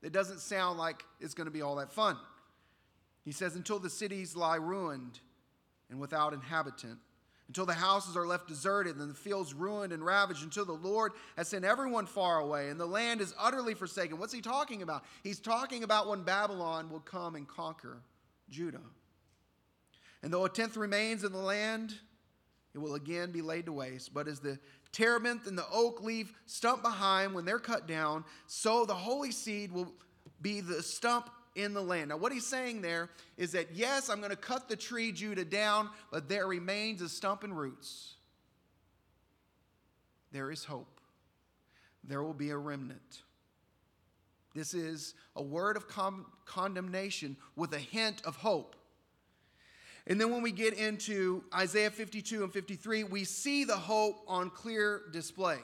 that 0.01 0.11
doesn't 0.11 0.39
sound 0.39 0.79
like 0.79 1.03
it's 1.19 1.35
going 1.35 1.45
to 1.45 1.51
be 1.51 1.61
all 1.61 1.75
that 1.75 1.93
fun? 1.93 2.17
He 3.23 3.31
says, 3.31 3.55
Until 3.55 3.77
the 3.77 3.89
cities 3.89 4.35
lie 4.35 4.55
ruined 4.55 5.19
and 5.91 5.99
without 5.99 6.33
inhabitant 6.33 6.97
until 7.49 7.65
the 7.65 7.73
houses 7.73 8.15
are 8.15 8.27
left 8.27 8.47
deserted 8.47 8.95
and 8.95 9.09
the 9.09 9.15
fields 9.15 9.55
ruined 9.55 9.91
and 9.91 10.05
ravaged, 10.05 10.43
until 10.43 10.65
the 10.65 10.71
Lord 10.71 11.13
has 11.35 11.47
sent 11.47 11.65
everyone 11.65 12.05
far 12.05 12.39
away 12.39 12.69
and 12.69 12.79
the 12.79 12.85
land 12.85 13.21
is 13.21 13.33
utterly 13.39 13.73
forsaken. 13.73 14.19
What's 14.19 14.31
he 14.31 14.39
talking 14.39 14.83
about? 14.83 15.03
He's 15.23 15.39
talking 15.39 15.83
about 15.83 16.07
when 16.07 16.21
Babylon 16.21 16.91
will 16.91 16.99
come 16.99 17.35
and 17.35 17.47
conquer 17.47 18.03
Judah. 18.51 18.81
And 20.21 20.31
though 20.31 20.45
a 20.45 20.49
tenth 20.49 20.77
remains 20.77 21.23
in 21.23 21.31
the 21.31 21.39
land, 21.39 21.95
it 22.75 22.77
will 22.77 22.93
again 22.93 23.31
be 23.31 23.41
laid 23.41 23.65
to 23.65 23.73
waste. 23.73 24.13
But 24.13 24.27
as 24.27 24.39
the 24.39 24.59
terebinth 24.91 25.47
and 25.47 25.57
the 25.57 25.65
oak 25.71 26.03
leave 26.03 26.31
stump 26.45 26.83
behind 26.83 27.33
when 27.33 27.45
they're 27.45 27.57
cut 27.57 27.87
down, 27.87 28.25
so 28.45 28.85
the 28.85 28.93
holy 28.93 29.31
seed 29.31 29.71
will 29.71 29.91
be 30.39 30.61
the 30.61 30.83
stump 30.83 31.31
in 31.61 31.73
the 31.73 31.81
land. 31.81 32.09
Now, 32.09 32.17
what 32.17 32.31
he's 32.31 32.45
saying 32.45 32.81
there 32.81 33.09
is 33.37 33.51
that, 33.53 33.73
yes, 33.73 34.09
I'm 34.09 34.19
going 34.19 34.31
to 34.31 34.35
cut 34.35 34.69
the 34.69 34.75
tree 34.75 35.11
Judah 35.11 35.45
down, 35.45 35.89
but 36.11 36.29
there 36.29 36.47
remains 36.47 37.01
a 37.01 37.09
stump 37.09 37.43
and 37.43 37.57
roots. 37.57 38.15
There 40.31 40.51
is 40.51 40.63
hope. 40.63 40.99
There 42.03 42.23
will 42.23 42.33
be 42.33 42.49
a 42.49 42.57
remnant. 42.57 43.23
This 44.55 44.73
is 44.73 45.13
a 45.35 45.43
word 45.43 45.77
of 45.77 45.87
con- 45.87 46.25
condemnation 46.45 47.37
with 47.55 47.73
a 47.73 47.79
hint 47.79 48.21
of 48.25 48.35
hope. 48.35 48.75
And 50.07 50.19
then 50.19 50.31
when 50.31 50.41
we 50.41 50.51
get 50.51 50.73
into 50.73 51.43
Isaiah 51.53 51.91
52 51.91 52.43
and 52.43 52.51
53, 52.51 53.03
we 53.03 53.23
see 53.23 53.63
the 53.63 53.77
hope 53.77 54.23
on 54.27 54.49
clear 54.49 55.03
display. 55.11 55.57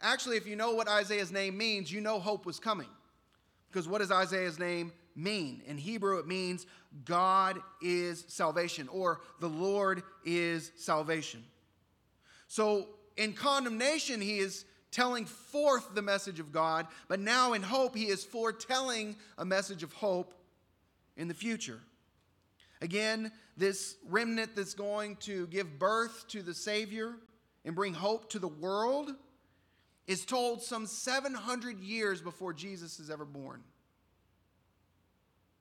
Actually, 0.00 0.36
if 0.36 0.48
you 0.48 0.56
know 0.56 0.72
what 0.72 0.88
Isaiah's 0.88 1.30
name 1.30 1.56
means, 1.56 1.92
you 1.92 2.00
know 2.00 2.18
hope 2.18 2.44
was 2.44 2.58
coming. 2.58 2.88
Because 3.70 3.86
what 3.86 3.98
does 3.98 4.10
Isaiah's 4.10 4.58
name 4.58 4.92
mean? 5.14 5.62
In 5.66 5.78
Hebrew, 5.78 6.18
it 6.18 6.26
means 6.26 6.66
God 7.04 7.60
is 7.80 8.24
salvation 8.28 8.88
or 8.88 9.20
the 9.40 9.48
Lord 9.48 10.02
is 10.24 10.72
salvation. 10.76 11.44
So 12.48 12.88
in 13.16 13.32
condemnation, 13.32 14.20
he 14.20 14.38
is 14.38 14.64
telling 14.90 15.24
forth 15.24 15.94
the 15.94 16.02
message 16.02 16.38
of 16.38 16.52
God, 16.52 16.86
but 17.08 17.18
now 17.18 17.54
in 17.54 17.62
hope, 17.62 17.96
he 17.96 18.08
is 18.08 18.24
foretelling 18.24 19.16
a 19.38 19.44
message 19.44 19.82
of 19.82 19.92
hope 19.94 20.34
in 21.16 21.28
the 21.28 21.34
future. 21.34 21.80
Again, 22.82 23.32
this 23.56 23.96
remnant 24.08 24.54
that's 24.54 24.74
going 24.74 25.16
to 25.16 25.46
give 25.46 25.78
birth 25.78 26.26
to 26.28 26.42
the 26.42 26.54
Savior 26.54 27.14
and 27.64 27.74
bring 27.74 27.94
hope 27.94 28.28
to 28.30 28.38
the 28.38 28.48
world 28.48 29.12
is 30.06 30.24
told 30.24 30.62
some 30.62 30.86
700 30.86 31.78
years 31.80 32.20
before 32.20 32.52
Jesus 32.52 32.98
is 32.98 33.08
ever 33.08 33.24
born. 33.24 33.62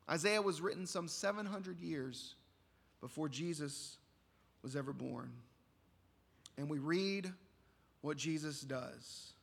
Isaiah 0.10 0.42
was 0.42 0.62
written 0.62 0.86
some 0.86 1.08
700 1.08 1.80
years 1.80 2.36
before 3.00 3.30
Jesus 3.30 3.98
was 4.62 4.76
ever 4.76 4.94
born. 4.94 5.32
and 6.58 6.70
we 6.70 6.78
read 6.80 7.32
what 8.02 8.18
Jesus 8.18 8.62
does. 8.62 9.34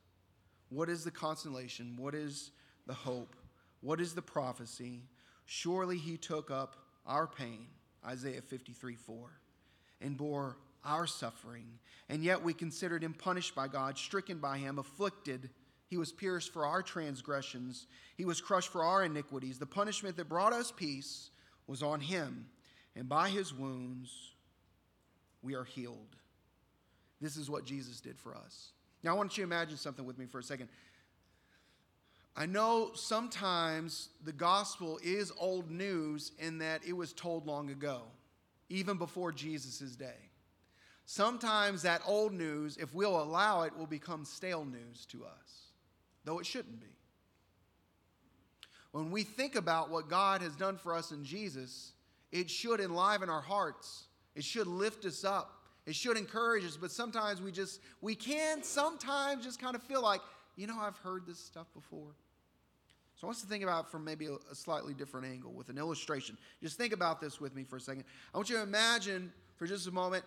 What 0.68 0.88
is 0.88 1.05
the 1.05 1.11
consolation? 1.11 1.94
What 1.97 2.14
is 2.14 2.51
the 2.87 2.94
hope? 2.94 3.35
What 3.81 4.01
is 4.01 4.14
the 4.14 4.23
prophecy? 4.23 5.03
Surely 5.47 5.97
he 5.97 6.16
took 6.16 6.51
up 6.51 6.77
our 7.07 7.27
pain, 7.27 7.66
Isaiah 8.07 8.42
53 8.42 8.94
4, 8.94 9.31
and 10.03 10.16
bore 10.16 10.59
our 10.85 11.07
suffering. 11.07 11.66
And 12.09 12.23
yet 12.23 12.42
we 12.42 12.53
considered 12.53 13.03
him 13.03 13.14
punished 13.14 13.55
by 13.55 13.68
God, 13.68 13.97
stricken 13.97 14.38
by 14.38 14.59
him, 14.59 14.79
afflicted. 14.79 15.51
He 15.88 15.96
was 15.96 16.12
pierced 16.12 16.53
for 16.53 16.64
our 16.66 16.83
transgressions, 16.83 17.87
he 18.16 18.24
was 18.24 18.40
crushed 18.40 18.70
for 18.70 18.85
our 18.85 19.05
iniquities. 19.05 19.59
The 19.59 19.66
punishment 19.66 20.16
that 20.16 20.29
brought 20.29 20.53
us 20.53 20.70
peace 20.70 21.31
was 21.66 21.83
on 21.83 22.01
him, 22.01 22.46
and 22.94 23.09
by 23.09 23.29
his 23.29 23.53
wounds 23.55 24.35
we 25.42 25.55
are 25.55 25.64
healed. 25.64 26.16
This 27.20 27.37
is 27.37 27.51
what 27.51 27.64
Jesus 27.64 28.01
did 28.01 28.18
for 28.18 28.35
us. 28.35 28.72
Now, 29.03 29.14
I 29.14 29.14
want 29.16 29.37
you 29.37 29.44
to 29.44 29.48
imagine 29.48 29.77
something 29.77 30.05
with 30.05 30.18
me 30.18 30.27
for 30.27 30.38
a 30.38 30.42
second. 30.42 30.68
I 32.37 32.46
know 32.46 32.92
sometimes 32.94 34.11
the 34.24 34.33
gospel 34.33 35.01
is 35.03 35.33
old 35.38 35.70
news 35.70 36.33
in 36.38 36.59
that 36.59 36.83
it 36.87 36.92
was 36.92 37.12
told 37.12 37.46
long 37.46 37.70
ago, 37.70 38.03
even 38.68 38.96
before 38.96 39.33
Jesus' 39.33 39.96
day. 39.96 40.31
Sometimes 41.05 41.83
that 41.83 42.03
old 42.07 42.33
news, 42.33 42.77
if 42.77 42.94
we'll 42.94 43.20
allow 43.20 43.62
it, 43.62 43.77
will 43.77 43.87
become 43.87 44.24
stale 44.24 44.64
news 44.64 45.07
to 45.07 45.24
us, 45.24 45.67
though 46.29 46.38
it 46.38 46.47
shouldn't 46.47 46.79
be. 46.79 46.87
When 48.93 49.11
we 49.11 49.23
think 49.23 49.55
about 49.55 49.91
what 49.91 50.11
God 50.11 50.43
has 50.43 50.55
done 50.55 50.77
for 50.77 50.95
us 50.95 51.11
in 51.11 51.25
Jesus, 51.25 51.93
it 52.31 52.51
should 52.51 52.81
enliven 52.81 53.31
our 53.31 53.41
hearts, 53.41 54.09
it 54.35 54.45
should 54.45 54.67
lift 54.67 55.07
us 55.07 55.25
up, 55.25 55.62
it 55.87 55.95
should 55.95 56.19
encourage 56.19 56.67
us, 56.67 56.77
but 56.77 56.91
sometimes 56.91 57.41
we 57.41 57.51
just, 57.51 57.81
we 58.03 58.14
can 58.14 58.62
sometimes 58.62 59.43
just 59.43 59.59
kind 59.59 59.75
of 59.75 59.83
feel 59.83 60.03
like, 60.03 60.21
you 60.55 60.67
know, 60.67 60.79
I've 60.79 60.99
heard 60.99 61.27
this 61.27 61.38
stuff 61.38 61.67
before. 61.73 62.14
So 63.17 63.25
I 63.25 63.29
want 63.29 63.37
us 63.37 63.43
to 63.43 63.49
think 63.49 63.64
about 63.64 63.91
from 63.91 64.05
maybe 64.05 64.27
a, 64.27 64.35
a, 64.53 64.55
slightly 64.55 64.93
different 64.93 65.27
angle 65.27 65.53
with 65.53 65.71
an 65.71 65.79
illustration. 65.79 66.37
Just 66.62 66.77
think 66.77 66.93
about 66.93 67.23
this 67.23 67.41
with 67.41 67.57
me 67.57 67.64
for 67.64 67.77
a 67.77 67.81
second. 67.81 68.05
I 68.35 68.37
want 68.37 68.51
you 68.51 68.57
to 68.57 68.62
imagine 68.62 69.33
for 69.57 69.67
just 69.67 69.88
a 69.88 69.91
moment 69.91 70.25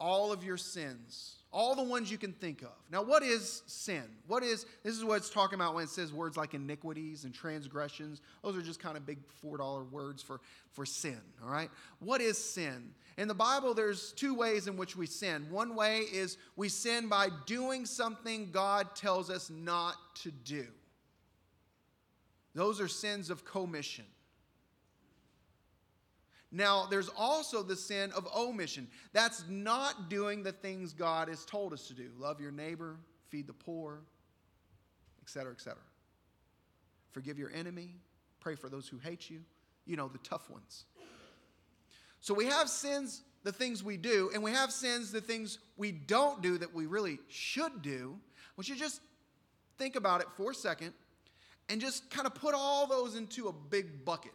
all 0.00 0.32
of 0.32 0.42
your 0.42 0.56
sins, 0.56 1.36
all 1.54 1.76
the 1.76 1.82
ones 1.84 2.10
you 2.10 2.18
can 2.18 2.32
think 2.32 2.62
of. 2.62 2.72
Now, 2.90 3.02
what 3.02 3.22
is 3.22 3.62
sin? 3.66 4.02
What 4.26 4.42
is 4.42 4.66
this 4.82 4.96
is 4.96 5.04
what 5.04 5.18
it's 5.18 5.30
talking 5.30 5.54
about 5.54 5.74
when 5.74 5.84
it 5.84 5.88
says 5.88 6.12
words 6.12 6.36
like 6.36 6.52
iniquities 6.52 7.24
and 7.24 7.32
transgressions. 7.32 8.20
Those 8.42 8.56
are 8.56 8.62
just 8.62 8.80
kind 8.80 8.96
of 8.96 9.06
big 9.06 9.18
$4 9.42 9.90
words 9.90 10.20
for, 10.20 10.40
for 10.72 10.84
sin, 10.84 11.20
all 11.42 11.50
right? 11.50 11.70
What 12.00 12.20
is 12.20 12.36
sin? 12.36 12.90
In 13.16 13.28
the 13.28 13.34
Bible, 13.34 13.72
there's 13.72 14.12
two 14.12 14.34
ways 14.34 14.66
in 14.66 14.76
which 14.76 14.96
we 14.96 15.06
sin. 15.06 15.46
One 15.48 15.76
way 15.76 16.00
is 16.00 16.36
we 16.56 16.68
sin 16.68 17.08
by 17.08 17.28
doing 17.46 17.86
something 17.86 18.50
God 18.50 18.96
tells 18.96 19.30
us 19.30 19.48
not 19.48 19.94
to 20.22 20.32
do. 20.32 20.66
Those 22.56 22.80
are 22.80 22.88
sins 22.88 23.30
of 23.30 23.44
commission. 23.44 24.06
Now, 26.54 26.86
there's 26.88 27.10
also 27.16 27.64
the 27.64 27.74
sin 27.74 28.12
of 28.12 28.28
omission. 28.34 28.86
That's 29.12 29.44
not 29.48 30.08
doing 30.08 30.44
the 30.44 30.52
things 30.52 30.92
God 30.92 31.28
has 31.28 31.44
told 31.44 31.72
us 31.72 31.88
to 31.88 31.94
do 31.94 32.10
love 32.16 32.40
your 32.40 32.52
neighbor, 32.52 32.96
feed 33.28 33.48
the 33.48 33.52
poor, 33.52 34.02
etc., 35.20 35.50
etc. 35.52 35.78
Forgive 37.10 37.40
your 37.40 37.50
enemy, 37.52 37.96
pray 38.38 38.54
for 38.54 38.68
those 38.68 38.86
who 38.86 38.98
hate 38.98 39.28
you. 39.28 39.40
You 39.84 39.96
know, 39.96 40.06
the 40.06 40.18
tough 40.18 40.48
ones. 40.48 40.84
So 42.20 42.32
we 42.32 42.46
have 42.46 42.70
sins, 42.70 43.22
the 43.42 43.52
things 43.52 43.82
we 43.82 43.96
do, 43.96 44.30
and 44.32 44.42
we 44.42 44.52
have 44.52 44.70
sins, 44.72 45.10
the 45.10 45.20
things 45.20 45.58
we 45.76 45.90
don't 45.90 46.40
do 46.40 46.56
that 46.58 46.72
we 46.72 46.86
really 46.86 47.18
should 47.28 47.82
do. 47.82 48.16
Would 48.56 48.68
you 48.68 48.76
just 48.76 49.00
think 49.76 49.96
about 49.96 50.20
it 50.20 50.28
for 50.36 50.52
a 50.52 50.54
second 50.54 50.92
and 51.68 51.80
just 51.80 52.08
kind 52.10 52.28
of 52.28 52.34
put 52.34 52.54
all 52.54 52.86
those 52.86 53.16
into 53.16 53.48
a 53.48 53.52
big 53.52 54.04
bucket? 54.04 54.32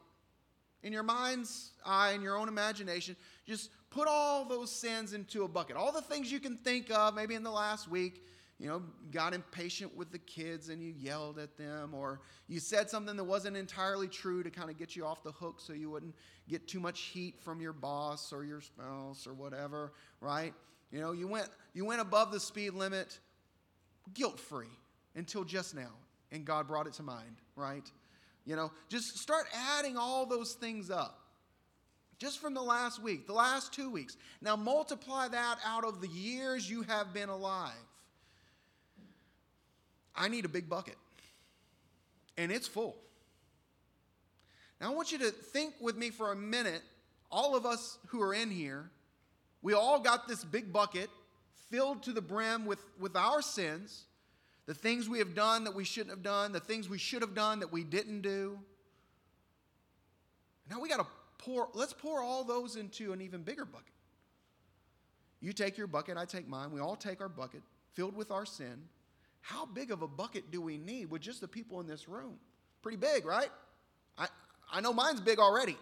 In 0.84 0.94
your 0.94 1.04
mind's 1.04 1.72
eye, 1.86 2.12
in 2.12 2.22
your 2.22 2.38
own 2.38 2.48
imagination, 2.48 3.16
just 3.46 3.70
put 3.90 4.08
all 4.08 4.46
those 4.46 4.72
sins 4.72 5.14
into 5.14 5.44
a 5.44 5.48
bucket. 5.48 5.76
All 5.76 5.92
the 5.92 6.02
things 6.02 6.32
you 6.32 6.40
can 6.40 6.56
think 6.56 6.92
of, 6.92 7.16
maybe 7.16 7.36
in 7.36 7.44
the 7.44 7.52
last 7.52 7.90
week, 7.90 8.24
you 8.60 8.68
know, 8.68 8.82
got 9.12 9.34
impatient 9.34 9.96
with 9.96 10.12
the 10.12 10.20
kids 10.20 10.68
and 10.68 10.84
you 10.84 10.94
yelled 10.98 11.40
at 11.40 11.58
them, 11.58 11.94
or 11.94 12.20
you 12.48 12.60
said 12.60 12.90
something 12.90 13.16
that 13.16 13.24
wasn't 13.24 13.56
entirely 13.56 14.08
true 14.08 14.44
to 14.44 14.50
kind 14.50 14.70
of 14.70 14.78
get 14.78 14.96
you 14.96 15.06
off 15.06 15.24
the 15.24 15.32
hook 15.32 15.62
so 15.62 15.72
you 15.72 15.90
wouldn't 15.90 16.14
get 16.50 16.68
too 16.68 16.80
much 16.80 17.00
heat 17.02 17.40
from 17.40 17.62
your 17.62 17.72
boss 17.72 18.34
or 18.34 18.44
your 18.44 18.60
spouse 18.60 19.26
or 19.26 19.34
whatever, 19.34 19.94
right? 20.20 20.54
You 20.92 21.00
know, 21.00 21.14
you 21.14 21.28
went 21.28 21.48
you 21.74 21.86
went 21.86 22.02
above 22.02 22.32
the 22.32 22.40
speed 22.40 22.74
limit 22.74 23.20
guilt-free 24.14 24.68
until 25.16 25.44
just 25.44 25.74
now, 25.74 25.92
and 26.32 26.44
God 26.44 26.68
brought 26.68 26.88
it 26.88 26.94
to 26.94 27.04
mind, 27.04 27.38
right? 27.56 27.90
You 28.46 28.56
know, 28.56 28.72
just 28.90 29.18
start 29.18 29.46
adding 29.78 29.98
all 29.98 30.26
those 30.26 30.54
things 30.54 30.90
up. 30.90 31.20
Just 32.18 32.40
from 32.42 32.54
the 32.54 32.62
last 32.62 33.02
week, 33.02 33.28
the 33.28 33.34
last 33.34 33.74
two 33.74 33.90
weeks. 33.90 34.18
Now 34.42 34.56
multiply 34.56 35.28
that 35.30 35.58
out 35.66 35.86
of 35.86 36.02
the 36.02 36.08
years 36.08 36.70
you 36.70 36.82
have 36.84 37.14
been 37.14 37.30
alive. 37.30 37.72
I 40.16 40.28
need 40.28 40.44
a 40.44 40.50
big 40.50 40.68
bucket, 40.68 40.98
and 42.38 42.52
it's 42.52 42.68
full. 42.68 42.98
Now 44.82 44.92
I 44.92 44.96
want 44.96 45.14
you 45.14 45.18
to 45.20 45.32
think 45.32 45.76
with 45.80 45.96
me 45.96 46.10
for 46.10 46.32
a 46.32 46.36
minute. 46.36 46.82
All 47.32 47.56
of 47.56 47.66
us 47.66 48.00
who 48.08 48.22
are 48.22 48.34
in 48.34 48.50
here, 48.50 48.90
we 49.62 49.74
all 49.74 50.00
got 50.00 50.28
this 50.28 50.44
big 50.44 50.74
bucket 50.74 51.10
filled 51.70 52.04
to 52.04 52.12
the 52.12 52.22
brim 52.22 52.66
with, 52.66 52.84
with 53.00 53.16
our 53.16 53.42
sins 53.42 54.06
the 54.70 54.76
things 54.76 55.10
we 55.10 55.18
have 55.18 55.34
done 55.34 55.64
that 55.64 55.74
we 55.74 55.84
shouldn't 55.84 56.12
have 56.12 56.22
done, 56.22 56.52
the 56.52 56.60
things 56.60 56.88
we 56.88 57.00
should 57.00 57.24
have 57.24 57.34
done 57.34 57.62
that 57.62 57.72
we 57.72 57.84
didn't 57.84 58.22
do. 58.22 58.60
Now 60.70 60.80
we 60.80 60.88
got 60.88 61.00
to 61.00 61.08
pour, 61.40 61.70
let's 61.74 61.92
pour 61.92 62.22
all 62.22 62.44
those 62.44 62.76
into 62.76 63.12
an 63.12 63.20
even 63.20 63.42
bigger 63.42 63.66
bucket. 63.66 63.92
You 65.42 65.54
take 65.54 65.76
your 65.76 65.88
bucket, 65.88 66.18
I 66.18 66.26
take 66.26 66.48
mine. 66.48 66.70
We 66.70 66.82
all 66.82 66.96
take 66.96 67.20
our 67.20 67.28
bucket 67.28 67.64
filled 67.94 68.16
with 68.16 68.30
our 68.30 68.46
sin. 68.46 68.84
How 69.42 69.66
big 69.66 69.90
of 69.90 70.04
a 70.04 70.08
bucket 70.08 70.52
do 70.52 70.62
we 70.62 70.78
need 70.78 71.10
with 71.10 71.24
just 71.24 71.42
the 71.42 71.48
people 71.48 71.80
in 71.80 71.88
this 71.88 72.08
room? 72.08 72.36
Pretty 72.84 72.98
big, 72.98 73.26
right? 73.26 73.50
I, 74.20 74.28
I 74.72 74.82
know 74.82 74.94
mine's 74.94 75.20
big 75.20 75.40
already. 75.40 75.78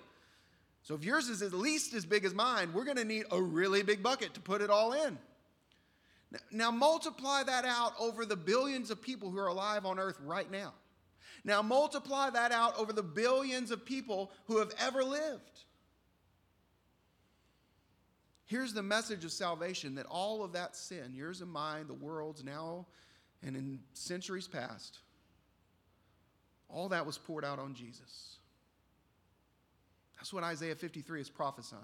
So 0.83 0.95
if 0.95 1.03
yours 1.03 1.27
is 1.27 1.41
at 1.41 1.51
least 1.51 1.93
as 1.93 2.05
big 2.05 2.23
as 2.23 2.33
mine, 2.33 2.71
we're 2.71 2.85
going 2.85 2.95
to 2.95 3.03
need 3.03 3.25
a 3.33 3.41
really 3.41 3.83
big 3.83 4.01
bucket 4.01 4.33
to 4.35 4.39
put 4.39 4.61
it 4.61 4.69
all 4.69 4.93
in. 4.93 5.17
Now, 6.51 6.71
multiply 6.71 7.43
that 7.43 7.65
out 7.65 7.93
over 7.99 8.25
the 8.25 8.35
billions 8.35 8.91
of 8.91 9.01
people 9.01 9.31
who 9.31 9.39
are 9.39 9.47
alive 9.47 9.85
on 9.85 9.97
earth 9.97 10.19
right 10.21 10.49
now. 10.51 10.73
Now, 11.43 11.61
multiply 11.61 12.29
that 12.29 12.51
out 12.51 12.77
over 12.77 12.91
the 12.91 13.03
billions 13.03 13.71
of 13.71 13.85
people 13.85 14.31
who 14.45 14.57
have 14.57 14.73
ever 14.79 15.03
lived. 15.03 15.63
Here's 18.45 18.73
the 18.73 18.83
message 18.83 19.23
of 19.25 19.31
salvation 19.31 19.95
that 19.95 20.05
all 20.05 20.43
of 20.43 20.53
that 20.53 20.75
sin, 20.75 21.13
yours 21.13 21.41
and 21.41 21.51
mine, 21.51 21.87
the 21.87 21.93
world's 21.93 22.43
now 22.43 22.87
and 23.43 23.55
in 23.55 23.79
centuries 23.93 24.47
past, 24.47 24.99
all 26.69 26.89
that 26.89 27.05
was 27.05 27.17
poured 27.17 27.45
out 27.45 27.59
on 27.59 27.73
Jesus. 27.73 28.37
That's 30.17 30.33
what 30.33 30.43
Isaiah 30.43 30.75
53 30.75 31.21
is 31.21 31.29
prophesying. 31.29 31.81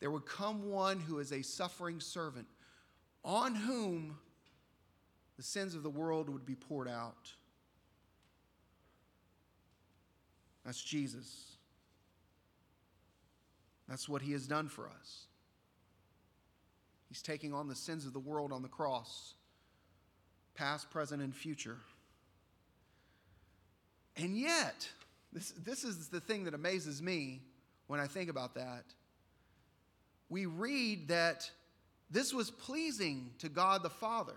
There 0.00 0.10
would 0.10 0.26
come 0.26 0.70
one 0.70 1.00
who 1.00 1.18
is 1.18 1.32
a 1.32 1.42
suffering 1.42 2.00
servant 2.00 2.46
on 3.24 3.54
whom 3.54 4.18
the 5.36 5.42
sins 5.42 5.74
of 5.74 5.82
the 5.82 5.90
world 5.90 6.28
would 6.28 6.46
be 6.46 6.54
poured 6.54 6.88
out. 6.88 7.32
That's 10.64 10.82
Jesus. 10.82 11.56
That's 13.88 14.08
what 14.08 14.22
he 14.22 14.32
has 14.32 14.46
done 14.46 14.68
for 14.68 14.88
us. 14.88 15.26
He's 17.08 17.22
taking 17.22 17.52
on 17.52 17.68
the 17.68 17.74
sins 17.74 18.06
of 18.06 18.12
the 18.12 18.18
world 18.18 18.52
on 18.52 18.62
the 18.62 18.68
cross, 18.68 19.34
past, 20.54 20.90
present, 20.90 21.22
and 21.22 21.34
future. 21.34 21.78
And 24.16 24.36
yet, 24.36 24.88
this, 25.32 25.52
this 25.64 25.84
is 25.84 26.08
the 26.08 26.20
thing 26.20 26.44
that 26.44 26.54
amazes 26.54 27.02
me 27.02 27.40
when 27.86 28.00
I 28.00 28.06
think 28.06 28.30
about 28.30 28.54
that. 28.54 28.84
We 30.28 30.46
read 30.46 31.08
that 31.08 31.50
this 32.10 32.32
was 32.32 32.50
pleasing 32.50 33.30
to 33.38 33.48
God 33.48 33.82
the 33.82 33.90
Father 33.90 34.36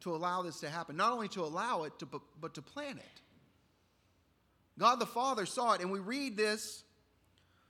to 0.00 0.14
allow 0.14 0.42
this 0.42 0.60
to 0.60 0.68
happen. 0.68 0.96
Not 0.96 1.12
only 1.12 1.28
to 1.28 1.42
allow 1.42 1.84
it, 1.84 1.98
to, 2.00 2.08
but 2.40 2.54
to 2.54 2.62
plan 2.62 2.98
it. 2.98 3.20
God 4.78 4.98
the 4.98 5.06
Father 5.06 5.46
saw 5.46 5.74
it, 5.74 5.80
and 5.80 5.90
we 5.90 5.98
read 5.98 6.36
this 6.36 6.82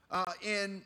uh, 0.09 0.31
in. 0.41 0.81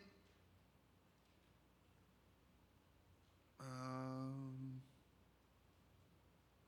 Um, 3.60 4.82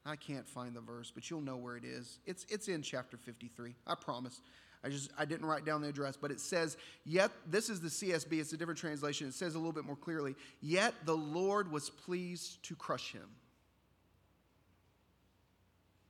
I 0.06 0.15
can't 0.15 0.48
find 0.48 0.76
the 0.76 0.82
verse, 0.82 1.12
but 1.13 1.30
you'll 1.30 1.41
know 1.41 1.58
where 1.58 1.76
it 1.76 1.84
is. 1.84 2.19
It's, 2.26 2.45
it's 2.50 2.67
in 2.67 2.82
chapter 2.82 3.17
53, 3.17 3.76
I 3.88 3.95
promise. 3.95 4.41
I 4.84 4.89
just 4.89 5.12
I 5.18 5.26
didn't 5.26 5.46
write 5.46 5.65
down 5.65 5.82
the 5.82 5.89
address, 5.89 6.15
but 6.15 6.32
it 6.32 6.39
says, 6.39 6.78
"Yet 7.04 7.32
this 7.46 7.70
is 7.70 7.82
the 7.82 7.89
CSB, 7.89 8.39
it's 8.39 8.54
a 8.54 8.58
different 8.58 8.80
translation. 8.80 9.28
It 9.28 9.34
says 9.34 9.56
a 9.56 9.58
little 9.58 9.74
bit 9.74 9.86
more 9.86 9.98
clearly, 9.98 10.36
"Yet 10.62 10.94
the 11.06 11.18
Lord 11.18 11.72
was 11.72 11.89
pleased 11.89 12.63
to 12.63 12.76
crush 12.76 13.12
him." 13.12 13.36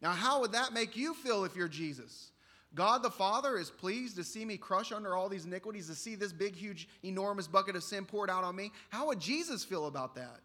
Now, 0.02 0.12
how 0.12 0.42
would 0.42 0.54
that 0.54 0.72
make 0.72 0.96
you 0.96 1.14
feel 1.14 1.44
if 1.44 1.56
you're 1.56 1.68
Jesus? 1.68 2.32
God 2.76 3.02
the 3.02 3.10
Father 3.10 3.58
is 3.58 3.72
pleased 3.72 4.16
to 4.18 4.24
see 4.24 4.46
me 4.46 4.58
crush 4.58 4.92
under 4.92 5.16
all 5.16 5.28
these 5.28 5.46
iniquities, 5.46 5.88
to 5.88 5.96
see 5.96 6.16
this 6.16 6.32
big, 6.32 6.56
huge, 6.56 6.88
enormous 7.04 7.48
bucket 7.48 7.76
of 7.76 7.84
sin 7.84 8.06
poured 8.06 8.30
out 8.30 8.44
on 8.44 8.56
me. 8.56 8.72
How 8.90 9.08
would 9.08 9.20
Jesus 9.20 9.64
feel 9.64 9.88
about 9.88 10.16
that? 10.16 10.42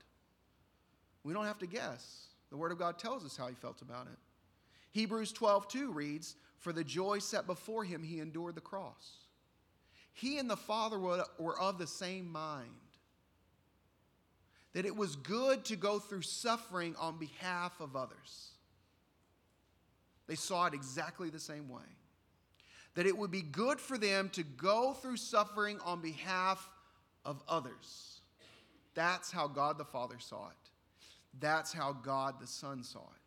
We 1.23 1.35
don't 1.35 1.45
have 1.45 1.59
to 1.59 1.67
guess. 1.67 2.29
The 2.51 2.57
Word 2.57 2.73
of 2.73 2.79
God 2.79 2.99
tells 2.99 3.25
us 3.25 3.37
how 3.37 3.47
he 3.49 3.55
felt 3.55 3.83
about 3.83 4.07
it. 4.07 4.19
Hebrews 4.93 5.33
12, 5.33 5.69
2 5.69 5.93
reads, 5.93 6.37
For 6.65 6.73
the 6.73 6.83
joy 6.83 7.19
set 7.19 7.47
before 7.47 7.85
him, 7.85 8.03
he 8.03 8.21
endured 8.21 8.55
the 8.55 8.63
cross. 8.63 9.19
He 10.15 10.39
and 10.39 10.49
the 10.49 10.57
Father 10.57 10.99
were 10.99 11.61
of 11.61 11.77
the 11.77 11.87
same 11.87 12.33
mind. 12.33 12.71
That 14.73 14.87
it 14.87 14.97
was 14.97 15.15
good 15.15 15.67
to 15.67 15.77
go 15.77 15.99
through 15.99 16.23
suffering 16.23 16.97
on 16.99 17.19
behalf 17.19 17.79
of 17.81 17.95
others. 17.95 18.53
They 20.27 20.37
saw 20.37 20.65
it 20.65 20.73
exactly 20.73 21.29
the 21.29 21.39
same 21.39 21.69
way. 21.69 21.83
That 22.95 23.05
it 23.05 23.19
would 23.19 23.31
be 23.31 23.43
good 23.43 23.79
for 23.79 23.99
them 23.99 24.31
to 24.31 24.43
go 24.43 24.95
through 24.95 25.19
suffering 25.19 25.79
on 25.85 26.01
behalf 26.01 26.67
of 27.27 27.43
others. 27.47 28.23
That's 28.95 29.31
how 29.31 29.49
God 29.49 29.77
the 29.77 29.85
Father 29.85 30.19
saw 30.19 30.47
it. 30.47 30.71
That's 31.39 31.75
how 31.75 31.93
God 31.93 32.41
the 32.41 32.47
Son 32.47 32.83
saw 32.83 33.01
it. 33.01 33.24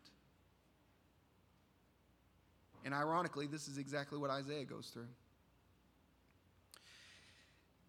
And 2.88 2.94
ironically, 2.94 3.46
this 3.46 3.68
is 3.68 3.76
exactly 3.76 4.18
what 4.18 4.30
Isaiah 4.30 4.64
goes 4.64 4.86
through. 4.86 5.10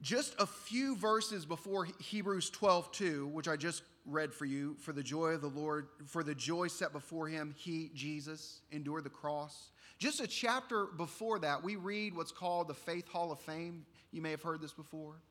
Just 0.02 0.36
a 0.38 0.46
few 0.46 0.98
verses 0.98 1.46
before 1.46 1.88
Hebrews 2.02 2.50
12, 2.50 2.92
2, 2.92 3.28
which 3.28 3.48
I 3.48 3.56
just 3.56 3.84
read 4.06 4.34
for 4.34 4.44
you, 4.44 4.76
for 4.82 4.92
the 4.92 5.02
joy 5.02 5.28
of 5.30 5.40
the 5.40 5.48
Lord, 5.48 5.88
for 6.06 6.22
the 6.22 6.36
joy 6.36 6.68
set 6.68 6.92
before 6.92 7.30
him, 7.30 7.56
he, 7.56 7.92
Jesus, 7.94 8.60
endured 8.74 9.06
the 9.06 9.10
cross. 9.10 9.72
Just 10.00 10.20
a 10.20 10.28
chapter 10.28 10.88
before 10.88 11.40
that, 11.40 11.64
we 11.64 11.78
read 11.78 12.14
what's 12.14 12.34
called 12.34 12.68
the 12.68 12.74
Faith 12.74 13.08
Hall 13.08 13.32
of 13.32 13.40
Fame. 13.40 13.86
You 14.12 14.22
may 14.22 14.32
have 14.32 14.42
heard 14.42 14.60
this 14.60 14.74
before. 14.74 15.22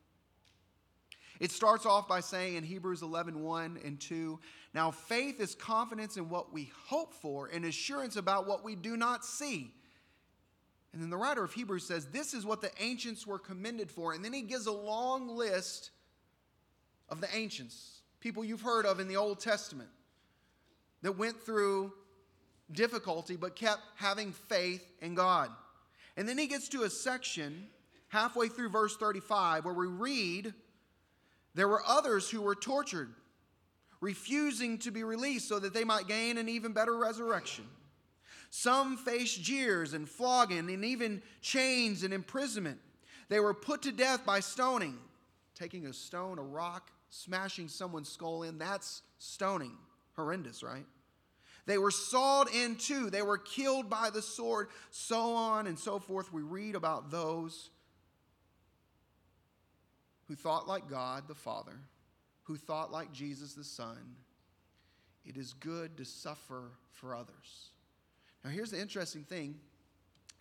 It 1.39 1.51
starts 1.51 1.85
off 1.85 2.07
by 2.07 2.19
saying 2.19 2.55
in 2.55 2.63
Hebrews 2.63 3.01
11, 3.01 3.41
1 3.41 3.79
and 3.85 3.99
2, 3.99 4.39
Now 4.73 4.91
faith 4.91 5.39
is 5.39 5.55
confidence 5.55 6.17
in 6.17 6.29
what 6.29 6.51
we 6.51 6.71
hope 6.87 7.13
for 7.13 7.47
and 7.47 7.63
assurance 7.65 8.17
about 8.17 8.45
what 8.45 8.63
we 8.63 8.75
do 8.75 8.97
not 8.97 9.23
see. 9.23 9.73
And 10.91 11.01
then 11.01 11.09
the 11.09 11.17
writer 11.17 11.43
of 11.43 11.53
Hebrews 11.53 11.85
says, 11.85 12.07
This 12.07 12.33
is 12.33 12.45
what 12.45 12.61
the 12.61 12.71
ancients 12.79 13.25
were 13.25 13.39
commended 13.39 13.91
for. 13.91 14.13
And 14.13 14.25
then 14.25 14.33
he 14.33 14.41
gives 14.41 14.65
a 14.65 14.71
long 14.71 15.29
list 15.29 15.91
of 17.07 17.21
the 17.21 17.33
ancients, 17.35 18.01
people 18.19 18.43
you've 18.43 18.61
heard 18.61 18.85
of 18.85 18.99
in 18.99 19.07
the 19.07 19.17
Old 19.17 19.39
Testament, 19.39 19.89
that 21.01 21.17
went 21.17 21.41
through 21.41 21.93
difficulty 22.71 23.35
but 23.35 23.55
kept 23.55 23.81
having 23.95 24.31
faith 24.31 24.85
in 25.01 25.15
God. 25.15 25.49
And 26.17 26.27
then 26.27 26.37
he 26.37 26.47
gets 26.47 26.67
to 26.69 26.83
a 26.83 26.89
section 26.89 27.67
halfway 28.09 28.49
through 28.49 28.69
verse 28.69 28.97
35 28.97 29.65
where 29.65 29.73
we 29.73 29.87
read, 29.87 30.53
there 31.55 31.67
were 31.67 31.83
others 31.85 32.29
who 32.29 32.41
were 32.41 32.55
tortured, 32.55 33.13
refusing 34.01 34.77
to 34.79 34.91
be 34.91 35.03
released 35.03 35.47
so 35.47 35.59
that 35.59 35.73
they 35.73 35.83
might 35.83 36.07
gain 36.07 36.37
an 36.37 36.47
even 36.47 36.71
better 36.71 36.97
resurrection. 36.97 37.65
Some 38.51 38.97
faced 38.97 39.41
jeers 39.41 39.93
and 39.93 40.07
flogging 40.09 40.69
and 40.69 40.83
even 40.83 41.21
chains 41.41 42.03
and 42.03 42.13
imprisonment. 42.13 42.79
They 43.29 43.39
were 43.39 43.53
put 43.53 43.83
to 43.83 43.91
death 43.91 44.25
by 44.25 44.39
stoning. 44.39 44.97
Taking 45.55 45.85
a 45.85 45.93
stone, 45.93 46.39
a 46.39 46.43
rock, 46.43 46.89
smashing 47.09 47.67
someone's 47.67 48.09
skull 48.09 48.43
in, 48.43 48.57
that's 48.57 49.01
stoning. 49.17 49.77
Horrendous, 50.15 50.63
right? 50.63 50.85
They 51.65 51.77
were 51.77 51.91
sawed 51.91 52.47
in 52.53 52.77
two. 52.77 53.09
They 53.09 53.21
were 53.21 53.37
killed 53.37 53.89
by 53.89 54.09
the 54.09 54.21
sword, 54.21 54.69
so 54.89 55.35
on 55.35 55.67
and 55.67 55.77
so 55.77 55.99
forth. 55.99 56.33
We 56.33 56.41
read 56.41 56.75
about 56.75 57.11
those 57.11 57.69
who 60.29 60.35
thought 60.35 60.67
like 60.67 60.87
God 60.87 61.27
the 61.27 61.35
Father, 61.35 61.75
who 62.43 62.55
thought 62.55 62.91
like 62.91 63.11
Jesus 63.11 63.55
the 63.55 63.63
Son, 63.63 63.97
it 65.25 65.35
is 65.35 65.53
good 65.53 65.97
to 65.97 66.05
suffer 66.05 66.71
for 66.91 67.15
others. 67.15 67.71
Now, 68.45 68.51
here's 68.51 68.71
the 68.71 68.79
interesting 68.79 69.23
thing 69.23 69.55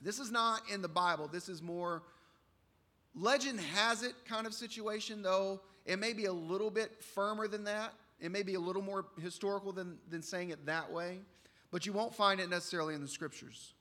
this 0.01 0.21
is 0.21 0.31
not 0.31 0.61
in 0.73 0.83
the 0.83 0.89
Bible, 0.89 1.27
this 1.27 1.49
is 1.49 1.63
more 1.63 2.03
legend 3.15 3.59
has 3.59 4.03
it 4.03 4.13
kind 4.27 4.47
of 4.47 4.53
situation, 4.53 5.23
though 5.23 5.63
it 5.87 5.99
may 5.99 6.13
be 6.13 6.27
a 6.27 6.33
little 6.33 6.71
bit 6.71 7.03
firmer 7.03 7.49
than 7.49 7.65
that. 7.65 7.95
It 8.21 8.31
may 8.31 8.43
be 8.43 8.55
a 8.55 8.61
little 8.61 8.83
more 8.83 9.07
historical 9.23 9.73
than, 9.73 9.97
than 10.11 10.23
saying 10.23 10.51
it 10.51 10.67
that 10.67 10.93
way, 10.93 11.21
but 11.71 11.87
you 11.87 11.93
won't 11.93 12.15
find 12.15 12.41
it 12.41 12.51
necessarily 12.51 12.95
in 12.95 13.01
the 13.01 13.09
scriptures 13.09 13.75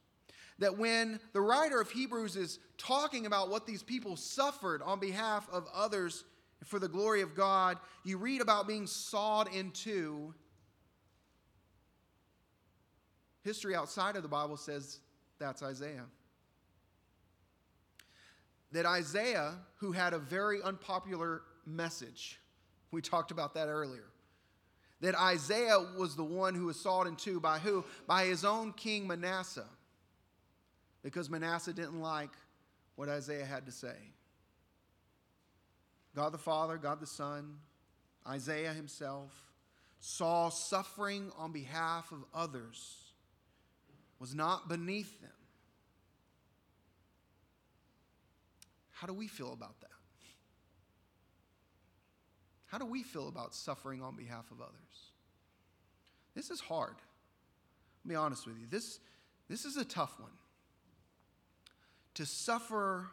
that 0.59 0.77
when 0.77 1.19
the 1.33 1.41
writer 1.41 1.79
of 1.79 1.89
Hebrews 1.91 2.35
is 2.35 2.59
talking 2.77 3.25
about 3.25 3.49
what 3.49 3.65
these 3.67 3.83
people 3.83 4.15
suffered 4.15 4.81
on 4.81 4.99
behalf 4.99 5.47
of 5.51 5.67
others 5.73 6.23
for 6.63 6.79
the 6.79 6.87
glory 6.87 7.21
of 7.21 7.35
God, 7.35 7.77
you 8.03 8.17
read 8.17 8.41
about 8.41 8.67
being 8.67 8.87
sawed 8.87 9.53
in 9.53 9.71
two. 9.71 10.33
History 13.43 13.75
outside 13.75 14.15
of 14.15 14.23
the 14.23 14.29
Bible 14.29 14.57
says 14.57 14.99
that's 15.39 15.61
Isaiah. 15.61 16.05
That 18.71 18.85
Isaiah, 18.85 19.53
who 19.77 19.91
had 19.91 20.13
a 20.13 20.19
very 20.19 20.61
unpopular 20.61 21.43
message, 21.65 22.39
we 22.91 23.01
talked 23.01 23.31
about 23.31 23.53
that 23.53 23.67
earlier. 23.67 24.05
That 25.01 25.15
Isaiah 25.15 25.77
was 25.97 26.15
the 26.15 26.23
one 26.23 26.55
who 26.55 26.65
was 26.65 26.79
sawed 26.79 27.07
in 27.07 27.15
two 27.15 27.39
by 27.39 27.59
who? 27.59 27.85
By 28.07 28.25
his 28.25 28.43
own 28.43 28.73
king 28.73 29.07
Manasseh 29.07 29.67
because 31.03 31.29
Manasseh 31.29 31.73
didn't 31.73 32.01
like 32.01 32.31
what 32.95 33.09
Isaiah 33.09 33.45
had 33.45 33.65
to 33.65 33.71
say. 33.71 33.95
God 36.15 36.31
the 36.31 36.37
Father, 36.37 36.77
God 36.77 36.99
the 36.99 37.07
Son, 37.07 37.57
Isaiah 38.27 38.73
himself 38.73 39.31
saw 39.99 40.49
suffering 40.49 41.31
on 41.37 41.51
behalf 41.51 42.11
of 42.11 42.23
others 42.33 42.95
was 44.19 44.33
not 44.33 44.67
beneath 44.67 45.21
them. 45.21 45.31
How 48.91 49.05
do 49.05 49.13
we 49.13 49.27
feel 49.27 49.53
about 49.53 49.79
that? 49.81 49.91
How 52.65 52.77
do 52.77 52.85
we 52.85 53.03
feel 53.03 53.27
about 53.27 53.53
suffering 53.53 54.01
on 54.01 54.15
behalf 54.15 54.49
of 54.51 54.59
others? 54.59 55.11
This 56.35 56.49
is 56.49 56.59
hard. 56.59 56.95
I'll 56.95 58.09
be 58.09 58.15
honest 58.15 58.45
with 58.45 58.57
you. 58.57 58.65
This, 58.69 58.99
this 59.47 59.65
is 59.65 59.77
a 59.77 59.85
tough 59.85 60.19
one 60.19 60.31
to 62.17 62.25
suffer 62.25 63.07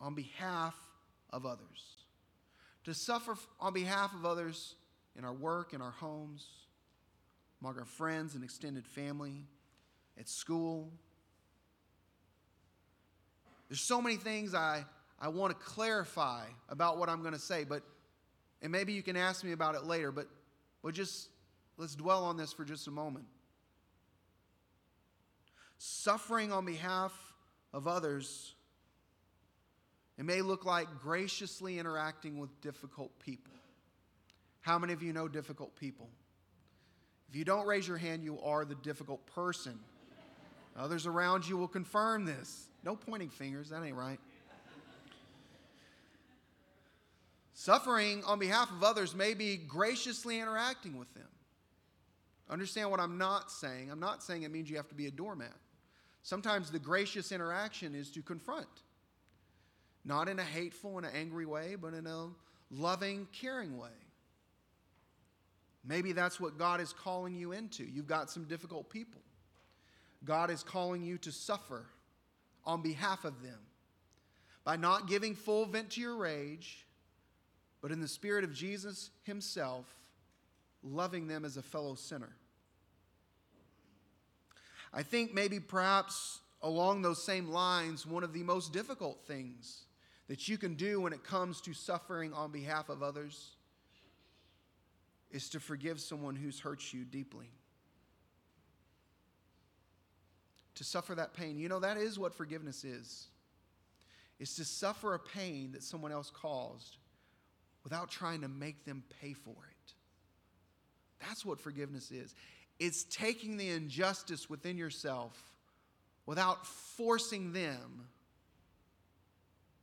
on 0.00 0.16
behalf 0.16 0.74
of 1.30 1.46
others, 1.46 1.96
to 2.82 2.92
suffer 2.92 3.36
on 3.60 3.72
behalf 3.72 4.12
of 4.14 4.26
others 4.26 4.74
in 5.16 5.24
our 5.24 5.32
work, 5.32 5.72
in 5.72 5.80
our 5.80 5.92
homes, 5.92 6.44
among 7.60 7.78
our 7.78 7.84
friends 7.84 8.34
and 8.34 8.42
extended 8.42 8.84
family, 8.84 9.44
at 10.18 10.28
school. 10.28 10.90
There's 13.68 13.80
so 13.80 14.02
many 14.02 14.16
things 14.16 14.56
I, 14.56 14.86
I 15.20 15.28
want 15.28 15.56
to 15.56 15.64
clarify 15.64 16.46
about 16.68 16.98
what 16.98 17.08
I'm 17.08 17.20
going 17.20 17.34
to 17.34 17.40
say, 17.40 17.62
but 17.62 17.84
and 18.60 18.72
maybe 18.72 18.92
you 18.92 19.04
can 19.04 19.16
ask 19.16 19.44
me 19.44 19.52
about 19.52 19.76
it 19.76 19.84
later, 19.84 20.10
but 20.10 20.26
we'll 20.82 20.92
just 20.92 21.28
let's 21.76 21.94
dwell 21.94 22.24
on 22.24 22.36
this 22.36 22.52
for 22.52 22.64
just 22.64 22.88
a 22.88 22.90
moment. 22.90 23.26
Suffering 25.78 26.50
on 26.50 26.64
behalf 26.64 27.12
of 27.72 27.86
others, 27.86 28.54
it 30.18 30.24
may 30.24 30.42
look 30.42 30.64
like 30.64 30.86
graciously 31.00 31.78
interacting 31.78 32.38
with 32.38 32.60
difficult 32.60 33.18
people. 33.18 33.52
How 34.60 34.78
many 34.78 34.92
of 34.92 35.02
you 35.02 35.12
know 35.12 35.28
difficult 35.28 35.74
people? 35.76 36.08
If 37.28 37.36
you 37.36 37.44
don't 37.44 37.66
raise 37.66 37.88
your 37.88 37.96
hand, 37.96 38.22
you 38.22 38.38
are 38.40 38.64
the 38.64 38.74
difficult 38.76 39.26
person. 39.26 39.78
Others 40.76 41.06
around 41.06 41.48
you 41.48 41.56
will 41.56 41.68
confirm 41.68 42.24
this. 42.24 42.66
No 42.84 42.94
pointing 42.94 43.30
fingers, 43.30 43.70
that 43.70 43.82
ain't 43.82 43.96
right. 43.96 44.20
Suffering 47.54 48.22
on 48.24 48.38
behalf 48.38 48.70
of 48.70 48.82
others 48.82 49.14
may 49.14 49.34
be 49.34 49.56
graciously 49.56 50.40
interacting 50.40 50.98
with 50.98 51.12
them. 51.14 51.28
Understand 52.50 52.90
what 52.90 53.00
I'm 53.00 53.18
not 53.18 53.50
saying. 53.50 53.90
I'm 53.90 54.00
not 54.00 54.22
saying 54.22 54.42
it 54.42 54.50
means 54.50 54.68
you 54.68 54.76
have 54.76 54.88
to 54.88 54.94
be 54.94 55.06
a 55.06 55.10
doormat. 55.10 55.52
Sometimes 56.22 56.70
the 56.70 56.78
gracious 56.78 57.32
interaction 57.32 57.94
is 57.94 58.10
to 58.12 58.22
confront, 58.22 58.68
not 60.04 60.28
in 60.28 60.38
a 60.38 60.44
hateful 60.44 60.96
and 60.98 61.06
an 61.06 61.12
angry 61.14 61.46
way, 61.46 61.74
but 61.74 61.94
in 61.94 62.06
a 62.06 62.28
loving, 62.70 63.26
caring 63.32 63.76
way. 63.76 63.88
Maybe 65.84 66.12
that's 66.12 66.38
what 66.38 66.58
God 66.58 66.80
is 66.80 66.92
calling 66.92 67.34
you 67.34 67.52
into. 67.52 67.84
You've 67.84 68.06
got 68.06 68.30
some 68.30 68.44
difficult 68.44 68.88
people. 68.88 69.20
God 70.24 70.50
is 70.50 70.62
calling 70.62 71.02
you 71.02 71.18
to 71.18 71.32
suffer 71.32 71.86
on 72.64 72.82
behalf 72.82 73.24
of 73.24 73.42
them 73.42 73.58
by 74.64 74.76
not 74.76 75.08
giving 75.08 75.34
full 75.34 75.66
vent 75.66 75.90
to 75.90 76.00
your 76.00 76.16
rage, 76.16 76.86
but 77.80 77.90
in 77.90 78.00
the 78.00 78.06
spirit 78.06 78.44
of 78.44 78.54
Jesus 78.54 79.10
himself, 79.24 79.92
loving 80.84 81.26
them 81.26 81.44
as 81.44 81.56
a 81.56 81.62
fellow 81.62 81.96
sinner. 81.96 82.36
I 84.92 85.02
think 85.02 85.32
maybe 85.32 85.58
perhaps 85.58 86.40
along 86.62 87.02
those 87.02 87.22
same 87.22 87.48
lines, 87.48 88.06
one 88.06 88.22
of 88.22 88.32
the 88.32 88.42
most 88.42 88.72
difficult 88.72 89.24
things 89.26 89.84
that 90.28 90.48
you 90.48 90.56
can 90.58 90.74
do 90.74 91.00
when 91.00 91.12
it 91.12 91.24
comes 91.24 91.60
to 91.62 91.72
suffering 91.72 92.32
on 92.32 92.52
behalf 92.52 92.88
of 92.88 93.02
others 93.02 93.56
is 95.30 95.48
to 95.50 95.60
forgive 95.60 96.00
someone 96.00 96.36
who's 96.36 96.60
hurt 96.60 96.92
you 96.92 97.04
deeply. 97.04 97.50
To 100.76 100.84
suffer 100.84 101.14
that 101.14 101.34
pain. 101.34 101.58
You 101.58 101.68
know, 101.68 101.80
that 101.80 101.96
is 101.96 102.18
what 102.18 102.34
forgiveness 102.34 102.84
is. 102.84 103.28
It's 104.38 104.56
to 104.56 104.64
suffer 104.64 105.14
a 105.14 105.18
pain 105.18 105.72
that 105.72 105.82
someone 105.82 106.12
else 106.12 106.30
caused 106.30 106.96
without 107.84 108.10
trying 108.10 108.40
to 108.42 108.48
make 108.48 108.84
them 108.84 109.02
pay 109.20 109.32
for 109.32 109.50
it. 109.50 109.92
That's 111.20 111.44
what 111.44 111.60
forgiveness 111.60 112.10
is. 112.10 112.34
It's 112.78 113.04
taking 113.04 113.56
the 113.56 113.70
injustice 113.70 114.50
within 114.50 114.76
yourself 114.76 115.40
without 116.26 116.66
forcing 116.66 117.52
them 117.52 118.08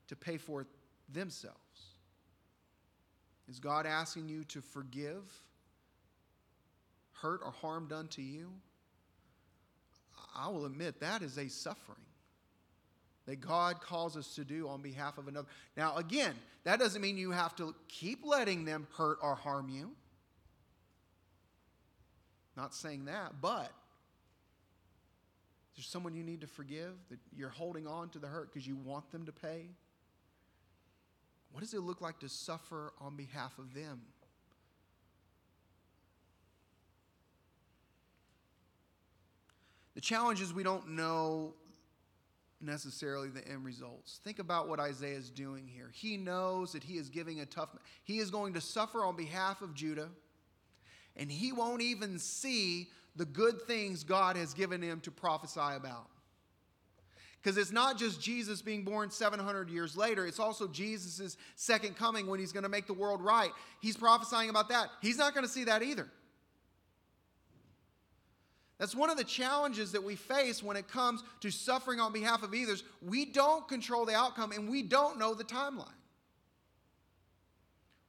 to 0.07 0.15
pay 0.15 0.37
for 0.37 0.61
it 0.61 0.67
themselves. 1.11 1.57
Is 3.47 3.59
God 3.59 3.85
asking 3.85 4.29
you 4.29 4.43
to 4.45 4.61
forgive 4.61 5.23
hurt 7.13 7.41
or 7.43 7.51
harm 7.51 7.87
done 7.87 8.07
to 8.09 8.21
you? 8.21 8.51
I 10.35 10.47
will 10.49 10.65
admit 10.65 10.99
that 10.99 11.21
is 11.21 11.37
a 11.37 11.49
suffering 11.49 11.97
that 13.25 13.41
God 13.41 13.81
calls 13.81 14.17
us 14.17 14.35
to 14.35 14.43
do 14.43 14.67
on 14.67 14.81
behalf 14.81 15.17
of 15.17 15.27
another. 15.27 15.47
Now, 15.75 15.97
again, 15.97 16.33
that 16.63 16.79
doesn't 16.79 17.01
mean 17.01 17.17
you 17.17 17.31
have 17.31 17.55
to 17.57 17.75
keep 17.87 18.25
letting 18.25 18.65
them 18.65 18.87
hurt 18.97 19.19
or 19.21 19.35
harm 19.35 19.69
you. 19.69 19.91
Not 22.59 22.75
saying 22.75 23.05
that, 23.05 23.35
but 23.39 23.71
there's 25.77 25.87
someone 25.87 26.13
you 26.13 26.23
need 26.23 26.41
to 26.41 26.47
forgive 26.47 26.91
that 27.09 27.17
you're 27.33 27.47
holding 27.47 27.87
on 27.87 28.09
to 28.09 28.19
the 28.19 28.27
hurt 28.27 28.51
because 28.51 28.67
you 28.67 28.75
want 28.75 29.09
them 29.13 29.25
to 29.27 29.31
pay. 29.31 29.69
What 31.53 31.61
does 31.61 31.73
it 31.73 31.79
look 31.79 32.01
like 32.01 32.19
to 32.19 32.27
suffer 32.27 32.91
on 32.99 33.15
behalf 33.15 33.57
of 33.59 33.73
them? 33.73 34.01
The 39.95 40.01
challenge 40.01 40.41
is 40.41 40.53
we 40.53 40.63
don't 40.63 40.89
know 40.97 41.53
necessarily 42.59 43.29
the 43.29 43.47
end 43.47 43.63
results. 43.63 44.19
Think 44.25 44.39
about 44.39 44.67
what 44.67 44.81
Isaiah 44.81 45.15
is 45.15 45.29
doing 45.29 45.65
here. 45.65 45.91
He 45.93 46.17
knows 46.17 46.73
that 46.73 46.83
he 46.83 46.97
is 46.97 47.07
giving 47.07 47.39
a 47.39 47.45
tough 47.45 47.69
he 48.03 48.17
is 48.17 48.29
going 48.29 48.53
to 48.55 48.61
suffer 48.61 49.05
on 49.05 49.15
behalf 49.15 49.61
of 49.61 49.73
Judah 49.73 50.09
and 51.19 51.29
he 51.29 51.51
won't 51.51 51.81
even 51.81 52.17
see 52.17 52.87
the 53.15 53.25
good 53.25 53.61
things 53.63 54.03
God 54.03 54.37
has 54.37 54.53
given 54.53 54.81
him 54.81 55.01
to 55.01 55.11
prophesy 55.11 55.59
about. 55.59 56.07
Because 57.41 57.57
it's 57.57 57.71
not 57.71 57.97
just 57.97 58.21
Jesus 58.21 58.61
being 58.61 58.83
born 58.83 59.11
700 59.11 59.69
years 59.69 59.95
later, 59.95 60.25
it's 60.25 60.39
also 60.39 60.67
Jesus' 60.67 61.37
second 61.55 61.95
coming 61.95 62.27
when 62.27 62.39
he's 62.39 62.51
going 62.51 62.63
to 62.63 62.69
make 62.69 62.87
the 62.87 62.93
world 62.93 63.21
right. 63.21 63.51
He's 63.81 63.95
prophesying 63.95 64.49
about 64.49 64.69
that. 64.69 64.89
He's 65.01 65.17
not 65.17 65.33
going 65.33 65.45
to 65.45 65.51
see 65.51 65.65
that 65.65 65.83
either. 65.83 66.09
That's 68.77 68.95
one 68.95 69.09
of 69.09 69.17
the 69.17 69.25
challenges 69.25 69.91
that 69.91 70.03
we 70.03 70.15
face 70.15 70.63
when 70.63 70.77
it 70.77 70.87
comes 70.87 71.21
to 71.41 71.51
suffering 71.51 71.99
on 71.99 72.13
behalf 72.13 72.43
of 72.43 72.53
others. 72.53 72.83
We 73.01 73.25
don't 73.25 73.67
control 73.67 74.05
the 74.05 74.15
outcome 74.15 74.53
and 74.53 74.69
we 74.69 74.83
don't 74.83 75.19
know 75.19 75.33
the 75.33 75.43
timeline. 75.43 75.87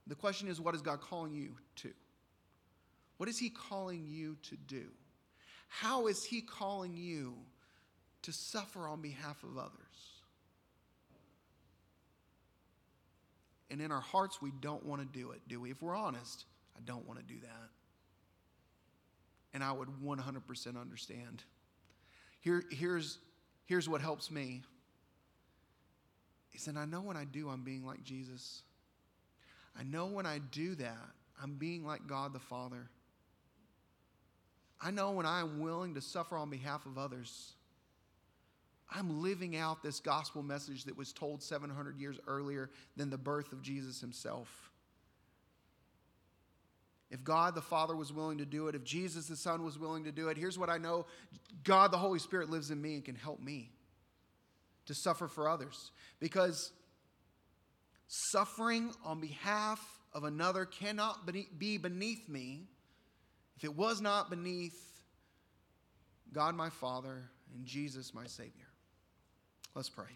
The 0.06 0.14
question 0.14 0.46
is, 0.48 0.60
what 0.60 0.76
is 0.76 0.82
God 0.82 1.00
calling 1.00 1.34
you 1.34 1.56
to? 1.76 1.92
What 3.20 3.28
is 3.28 3.38
He 3.38 3.50
calling 3.50 4.06
you 4.08 4.38
to 4.44 4.56
do? 4.56 4.86
How 5.68 6.06
is 6.06 6.24
He 6.24 6.40
calling 6.40 6.96
you 6.96 7.34
to 8.22 8.32
suffer 8.32 8.86
on 8.86 9.00
behalf 9.00 9.42
of 9.42 9.56
others. 9.56 9.70
And 13.70 13.80
in 13.80 13.92
our 13.92 14.00
hearts, 14.00 14.42
we 14.42 14.50
don't 14.60 14.84
want 14.84 15.00
to 15.00 15.18
do 15.18 15.30
it, 15.30 15.40
do 15.48 15.60
we? 15.60 15.70
If 15.70 15.80
we're 15.80 15.96
honest, 15.96 16.44
I 16.76 16.80
don't 16.84 17.06
want 17.06 17.20
to 17.20 17.24
do 17.24 17.40
that. 17.40 17.68
And 19.54 19.64
I 19.64 19.72
would 19.72 19.88
100% 19.88 20.80
understand. 20.80 21.44
Here, 22.40 22.64
here's, 22.70 23.18
here's 23.66 23.88
what 23.88 24.00
helps 24.00 24.30
me. 24.30 24.62
He 26.50 26.58
said, 26.58 26.76
I 26.76 26.84
know 26.84 27.00
when 27.00 27.16
I 27.16 27.24
do, 27.24 27.48
I'm 27.48 27.62
being 27.62 27.86
like 27.86 28.02
Jesus. 28.02 28.62
I 29.78 29.84
know 29.84 30.06
when 30.06 30.26
I 30.26 30.40
do 30.50 30.74
that, 30.76 31.08
I'm 31.40 31.54
being 31.54 31.86
like 31.86 32.06
God 32.08 32.32
the 32.32 32.40
Father. 32.40 32.90
I 34.80 34.90
know 34.90 35.12
when 35.12 35.26
I 35.26 35.40
am 35.40 35.60
willing 35.60 35.94
to 35.94 36.00
suffer 36.00 36.36
on 36.36 36.48
behalf 36.50 36.86
of 36.86 36.96
others, 36.96 37.52
I'm 38.90 39.22
living 39.22 39.56
out 39.56 39.82
this 39.82 40.00
gospel 40.00 40.42
message 40.42 40.84
that 40.84 40.96
was 40.96 41.12
told 41.12 41.42
700 41.42 41.98
years 41.98 42.18
earlier 42.26 42.70
than 42.96 43.10
the 43.10 43.18
birth 43.18 43.52
of 43.52 43.62
Jesus 43.62 44.00
himself. 44.00 44.70
If 47.10 47.24
God 47.24 47.54
the 47.54 47.60
Father 47.62 47.96
was 47.96 48.12
willing 48.12 48.38
to 48.38 48.46
do 48.46 48.68
it, 48.68 48.74
if 48.74 48.84
Jesus 48.84 49.26
the 49.26 49.36
Son 49.36 49.64
was 49.64 49.78
willing 49.78 50.04
to 50.04 50.12
do 50.12 50.28
it, 50.28 50.36
here's 50.36 50.58
what 50.58 50.70
I 50.70 50.78
know 50.78 51.06
God 51.64 51.90
the 51.90 51.98
Holy 51.98 52.20
Spirit 52.20 52.50
lives 52.50 52.70
in 52.70 52.80
me 52.80 52.94
and 52.94 53.04
can 53.04 53.16
help 53.16 53.40
me 53.40 53.70
to 54.86 54.94
suffer 54.94 55.28
for 55.28 55.48
others. 55.48 55.90
Because 56.20 56.72
suffering 58.06 58.92
on 59.04 59.20
behalf 59.20 59.80
of 60.12 60.24
another 60.24 60.64
cannot 60.64 61.28
be 61.58 61.78
beneath 61.78 62.28
me 62.28 62.68
if 63.60 63.64
it 63.64 63.76
was 63.76 64.00
not 64.00 64.30
beneath 64.30 65.02
God 66.32 66.54
my 66.54 66.70
Father 66.70 67.30
and 67.54 67.66
Jesus 67.66 68.14
my 68.14 68.26
Savior. 68.26 68.68
Let's 69.74 69.90
pray. 69.90 70.06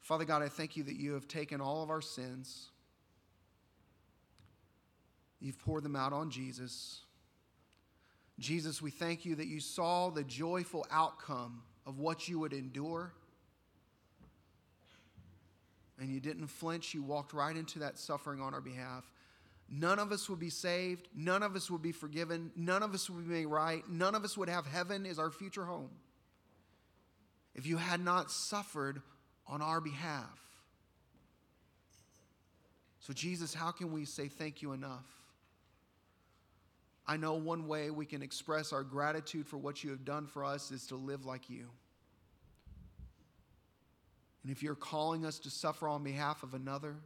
Father 0.00 0.24
God, 0.24 0.42
I 0.42 0.48
thank 0.48 0.76
you 0.76 0.82
that 0.84 0.96
you 0.96 1.12
have 1.12 1.28
taken 1.28 1.60
all 1.60 1.84
of 1.84 1.90
our 1.90 2.00
sins, 2.00 2.70
you've 5.38 5.60
poured 5.60 5.84
them 5.84 5.94
out 5.94 6.12
on 6.12 6.28
Jesus. 6.28 7.02
Jesus, 8.40 8.82
we 8.82 8.90
thank 8.90 9.24
you 9.24 9.36
that 9.36 9.46
you 9.46 9.60
saw 9.60 10.10
the 10.10 10.24
joyful 10.24 10.84
outcome 10.90 11.62
of 11.86 12.00
what 12.00 12.28
you 12.28 12.40
would 12.40 12.52
endure. 12.52 13.12
And 16.00 16.10
you 16.10 16.20
didn't 16.20 16.46
flinch. 16.46 16.94
You 16.94 17.02
walked 17.02 17.32
right 17.32 17.56
into 17.56 17.80
that 17.80 17.98
suffering 17.98 18.40
on 18.40 18.54
our 18.54 18.60
behalf. 18.60 19.10
None 19.70 19.98
of 19.98 20.12
us 20.12 20.30
would 20.30 20.38
be 20.38 20.50
saved. 20.50 21.08
None 21.14 21.42
of 21.42 21.54
us 21.54 21.70
would 21.70 21.82
be 21.82 21.92
forgiven. 21.92 22.50
None 22.56 22.82
of 22.82 22.94
us 22.94 23.10
would 23.10 23.28
be 23.28 23.34
made 23.34 23.46
right. 23.46 23.82
None 23.88 24.14
of 24.14 24.24
us 24.24 24.36
would 24.36 24.48
have 24.48 24.66
heaven 24.66 25.04
as 25.04 25.18
our 25.18 25.30
future 25.30 25.64
home 25.64 25.90
if 27.54 27.66
you 27.66 27.76
had 27.76 28.00
not 28.00 28.30
suffered 28.30 29.02
on 29.46 29.60
our 29.60 29.80
behalf. 29.80 30.38
So, 33.00 33.12
Jesus, 33.12 33.52
how 33.52 33.72
can 33.72 33.92
we 33.92 34.04
say 34.04 34.28
thank 34.28 34.62
you 34.62 34.72
enough? 34.72 35.06
I 37.06 37.16
know 37.16 37.34
one 37.34 37.66
way 37.66 37.90
we 37.90 38.04
can 38.04 38.22
express 38.22 38.72
our 38.72 38.84
gratitude 38.84 39.46
for 39.46 39.56
what 39.56 39.82
you 39.82 39.90
have 39.90 40.04
done 40.04 40.26
for 40.26 40.44
us 40.44 40.70
is 40.70 40.86
to 40.88 40.96
live 40.96 41.24
like 41.24 41.48
you. 41.48 41.68
And 44.48 44.56
if 44.56 44.62
you're 44.62 44.74
calling 44.74 45.26
us 45.26 45.38
to 45.40 45.50
suffer 45.50 45.86
on 45.86 46.02
behalf 46.02 46.42
of 46.42 46.54
another, 46.54 46.96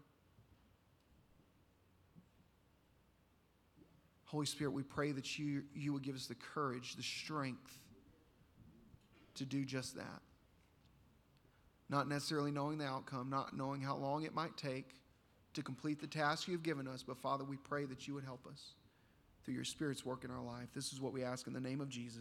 Holy 4.26 4.46
Spirit, 4.46 4.70
we 4.70 4.85
pray 4.85 5.11
that 5.11 5.40
you, 5.40 5.64
you 5.74 5.92
would 5.92 6.05
give 6.05 6.14
us 6.14 6.26
the 6.26 6.37
courage, 6.37 6.94
the 6.94 7.02
strength 7.02 7.81
to 9.35 9.44
do 9.44 9.64
just 9.64 9.96
that. 9.96 10.22
Not 11.90 12.09
necessarily 12.09 12.52
knowing 12.52 12.78
the 12.78 12.87
outcome, 12.87 13.28
not 13.28 13.57
knowing 13.57 13.81
how 13.81 13.96
long 13.96 14.22
it 14.22 14.37
might 14.37 14.57
take 14.57 14.94
to 15.55 15.64
complete 15.64 16.00
the 16.00 16.07
task 16.07 16.46
you've 16.46 16.62
given 16.62 16.87
us, 16.87 17.02
but 17.02 17.18
Father, 17.18 17.42
we 17.42 17.57
pray 17.57 17.87
that 17.87 18.07
you 18.07 18.14
would 18.14 18.22
help 18.22 18.47
us 18.47 18.74
through 19.45 19.55
your 19.55 19.64
Spirit's 19.64 20.07
work 20.07 20.22
in 20.22 20.30
our 20.30 20.45
life. 20.45 20.68
This 20.76 20.93
is 20.93 21.01
what 21.01 21.12
we 21.12 21.24
ask 21.24 21.49
in 21.49 21.55
the 21.55 21.61
name 21.61 21.80
of 21.80 21.88
Jesus. 21.88 22.20